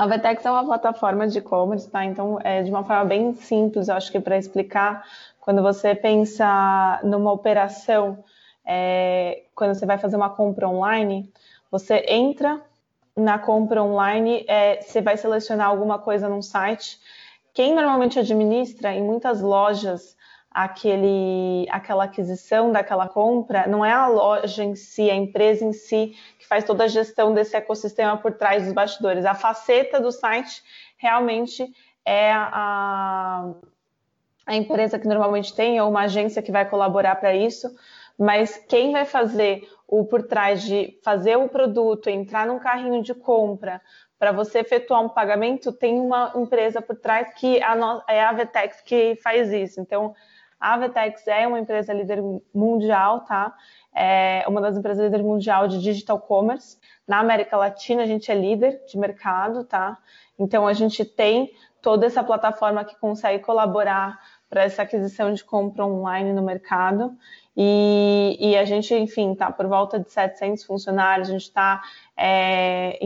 a 0.00 0.06
Vetex 0.06 0.46
é 0.46 0.50
uma 0.50 0.64
plataforma 0.64 1.28
de 1.28 1.38
e-commerce, 1.40 1.90
tá? 1.90 2.06
Então, 2.06 2.38
é 2.42 2.62
de 2.62 2.70
uma 2.70 2.82
forma 2.82 3.04
bem 3.04 3.34
simples, 3.34 3.88
eu 3.88 3.94
acho 3.94 4.10
que 4.10 4.18
para 4.18 4.38
explicar, 4.38 5.04
quando 5.38 5.60
você 5.60 5.94
pensa 5.94 6.98
numa 7.04 7.30
operação 7.30 8.24
é, 8.64 9.42
quando 9.54 9.74
você 9.74 9.84
vai 9.84 9.98
fazer 9.98 10.16
uma 10.16 10.30
compra 10.30 10.66
online, 10.66 11.30
você 11.70 12.02
entra 12.08 12.62
na 13.14 13.38
compra 13.38 13.82
online, 13.82 14.42
é, 14.48 14.80
você 14.80 15.02
vai 15.02 15.18
selecionar 15.18 15.66
alguma 15.68 15.98
coisa 15.98 16.30
num 16.30 16.40
site. 16.40 16.98
Quem 17.52 17.74
normalmente 17.74 18.18
administra 18.18 18.94
em 18.94 19.02
muitas 19.02 19.42
lojas 19.42 20.16
aquele, 20.50 21.66
aquela 21.70 22.04
aquisição 22.04 22.72
daquela 22.72 23.08
compra, 23.08 23.66
não 23.68 23.84
é 23.84 23.92
a 23.92 24.08
loja 24.08 24.64
em 24.64 24.74
si, 24.74 25.08
a 25.08 25.14
empresa 25.14 25.64
em 25.64 25.72
si 25.72 26.16
que 26.38 26.46
faz 26.46 26.64
toda 26.64 26.84
a 26.84 26.88
gestão 26.88 27.32
desse 27.32 27.56
ecossistema 27.56 28.16
por 28.16 28.32
trás 28.32 28.64
dos 28.64 28.72
bastidores. 28.72 29.24
A 29.24 29.34
faceta 29.34 30.00
do 30.00 30.10
site 30.10 30.62
realmente 30.96 31.72
é 32.04 32.32
a, 32.32 33.52
a 34.44 34.56
empresa 34.56 34.98
que 34.98 35.06
normalmente 35.06 35.54
tem, 35.54 35.80
ou 35.80 35.88
uma 35.88 36.02
agência 36.02 36.42
que 36.42 36.50
vai 36.50 36.68
colaborar 36.68 37.14
para 37.16 37.34
isso, 37.34 37.70
mas 38.18 38.56
quem 38.68 38.92
vai 38.92 39.04
fazer 39.04 39.68
o 39.86 40.04
por 40.04 40.24
trás 40.24 40.62
de 40.62 40.98
fazer 41.02 41.36
o 41.36 41.48
produto, 41.48 42.10
entrar 42.10 42.46
num 42.46 42.58
carrinho 42.58 43.02
de 43.02 43.14
compra, 43.14 43.80
para 44.18 44.32
você 44.32 44.58
efetuar 44.58 45.00
um 45.00 45.08
pagamento, 45.08 45.72
tem 45.72 45.98
uma 45.98 46.32
empresa 46.36 46.82
por 46.82 46.94
trás 46.96 47.32
que 47.34 47.58
é 48.06 48.22
a 48.22 48.32
Vetex 48.32 48.82
que 48.82 49.16
faz 49.22 49.50
isso. 49.50 49.80
Então, 49.80 50.14
a 50.60 50.76
Vetex 50.76 51.26
é 51.26 51.46
uma 51.46 51.58
empresa 51.58 51.92
líder 51.92 52.22
mundial, 52.54 53.20
tá? 53.20 53.54
É 53.94 54.44
uma 54.46 54.60
das 54.60 54.76
empresas 54.76 55.02
líder 55.02 55.22
mundial 55.22 55.66
de 55.66 55.80
digital 55.80 56.20
commerce. 56.20 56.78
Na 57.08 57.18
América 57.18 57.56
Latina, 57.56 58.02
a 58.02 58.06
gente 58.06 58.30
é 58.30 58.34
líder 58.34 58.84
de 58.86 58.98
mercado, 58.98 59.64
tá? 59.64 59.96
Então, 60.38 60.66
a 60.66 60.72
gente 60.74 61.04
tem 61.04 61.50
toda 61.80 62.06
essa 62.06 62.22
plataforma 62.22 62.84
que 62.84 62.94
consegue 62.96 63.42
colaborar 63.42 64.20
para 64.50 64.64
essa 64.64 64.82
aquisição 64.82 65.32
de 65.32 65.42
compra 65.42 65.86
online 65.86 66.32
no 66.32 66.42
mercado. 66.42 67.16
E, 67.56 68.36
e 68.38 68.56
a 68.56 68.64
gente, 68.64 68.94
enfim, 68.94 69.32
está 69.32 69.50
por 69.50 69.66
volta 69.66 69.98
de 69.98 70.10
700 70.10 70.64
funcionários, 70.64 71.28
a 71.28 71.32
gente 71.32 71.42
está 71.42 71.82
é, 72.16 72.98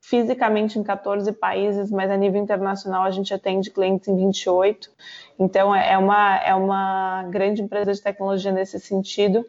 fisicamente 0.00 0.78
em 0.78 0.82
14 0.82 1.30
países, 1.32 1.90
mas 1.90 2.10
a 2.10 2.16
nível 2.16 2.40
internacional 2.40 3.02
a 3.04 3.10
gente 3.10 3.32
atende 3.34 3.70
clientes 3.70 4.08
em 4.08 4.16
28. 4.16 4.90
Então, 5.38 5.74
é, 5.74 5.92
é 5.92 5.98
uma, 5.98 6.36
é 6.38 6.54
uma 6.54 7.24
grande 7.24 7.62
empresa 7.62 7.92
de 7.92 8.02
tecnologia 8.02 8.50
nesse 8.50 8.80
sentido. 8.80 9.44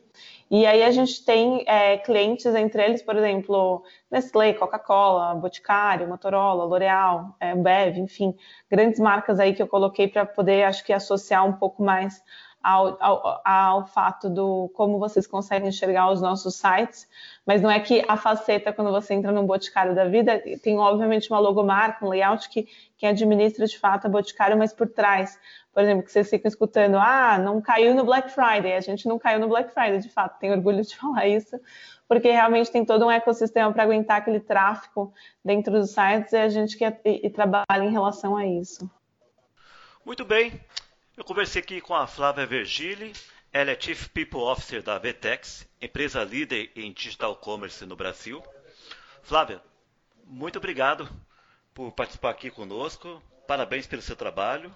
E 0.49 0.65
aí 0.65 0.83
a 0.83 0.91
gente 0.91 1.23
tem 1.23 1.63
é, 1.65 1.97
clientes, 1.97 2.45
entre 2.47 2.83
eles, 2.83 3.01
por 3.01 3.15
exemplo, 3.15 3.83
Nestlé, 4.11 4.53
Coca-Cola, 4.53 5.33
Boticário, 5.35 6.09
Motorola, 6.09 6.65
L'Oréal, 6.65 7.33
é, 7.39 7.55
Bev, 7.55 7.97
enfim, 7.97 8.35
grandes 8.69 8.99
marcas 8.99 9.39
aí 9.39 9.53
que 9.53 9.61
eu 9.61 9.67
coloquei 9.67 10.09
para 10.09 10.25
poder, 10.25 10.63
acho 10.63 10.83
que, 10.83 10.91
associar 10.91 11.47
um 11.47 11.53
pouco 11.53 11.81
mais 11.81 12.21
ao, 12.63 12.97
ao, 12.99 13.41
ao, 13.43 13.85
fato 13.87 14.29
do 14.29 14.69
como 14.73 14.99
vocês 14.99 15.25
conseguem 15.25 15.69
enxergar 15.69 16.11
os 16.11 16.21
nossos 16.21 16.55
sites, 16.55 17.07
mas 17.45 17.61
não 17.61 17.71
é 17.71 17.79
que 17.79 18.03
a 18.07 18.15
faceta, 18.15 18.71
quando 18.71 18.91
você 18.91 19.13
entra 19.13 19.31
no 19.31 19.43
Boticário 19.43 19.95
da 19.95 20.05
vida, 20.05 20.41
tem 20.61 20.77
obviamente 20.77 21.29
uma 21.31 21.39
logomarca, 21.39 22.05
um 22.05 22.09
layout 22.09 22.49
que 22.49 22.67
quem 22.97 23.09
administra 23.09 23.65
de 23.65 23.77
fato 23.77 24.07
é 24.07 24.09
Boticário, 24.09 24.57
mas 24.57 24.73
por 24.73 24.87
trás, 24.87 25.39
por 25.73 25.81
exemplo, 25.81 26.03
que 26.03 26.11
vocês 26.11 26.29
ficam 26.29 26.47
escutando, 26.47 26.97
ah, 26.97 27.37
não 27.37 27.61
caiu 27.61 27.95
no 27.95 28.03
Black 28.03 28.29
Friday, 28.31 28.73
a 28.73 28.81
gente 28.81 29.07
não 29.07 29.17
caiu 29.17 29.39
no 29.39 29.47
Black 29.47 29.73
Friday, 29.73 29.99
de 29.99 30.09
fato, 30.09 30.39
tenho 30.39 30.53
orgulho 30.53 30.83
de 30.83 30.95
falar 30.97 31.27
isso, 31.27 31.59
porque 32.07 32.29
realmente 32.29 32.71
tem 32.71 32.85
todo 32.85 33.05
um 33.05 33.11
ecossistema 33.11 33.71
para 33.71 33.83
aguentar 33.83 34.17
aquele 34.17 34.39
tráfego 34.39 35.13
dentro 35.43 35.71
dos 35.71 35.91
sites 35.91 36.33
e 36.33 36.37
a 36.37 36.49
gente 36.49 36.77
que 36.77 36.85
e 37.05 37.29
trabalha 37.29 37.83
em 37.83 37.91
relação 37.91 38.35
a 38.35 38.45
isso. 38.45 38.89
Muito 40.05 40.25
bem, 40.25 40.51
eu 41.21 41.25
conversei 41.25 41.61
aqui 41.61 41.79
com 41.79 41.93
a 41.93 42.07
Flávia 42.07 42.47
Vergili, 42.47 43.13
ela 43.53 43.69
é 43.69 43.79
Chief 43.79 44.07
People 44.07 44.39
Officer 44.39 44.81
da 44.81 44.97
Vetex, 44.97 45.69
empresa 45.79 46.23
líder 46.23 46.71
em 46.75 46.91
digital 46.91 47.35
commerce 47.35 47.85
no 47.85 47.95
Brasil. 47.95 48.41
Flávia, 49.21 49.61
muito 50.25 50.57
obrigado 50.57 51.07
por 51.75 51.91
participar 51.91 52.31
aqui 52.31 52.49
conosco. 52.49 53.21
Parabéns 53.47 53.85
pelo 53.85 54.01
seu 54.01 54.15
trabalho. 54.15 54.73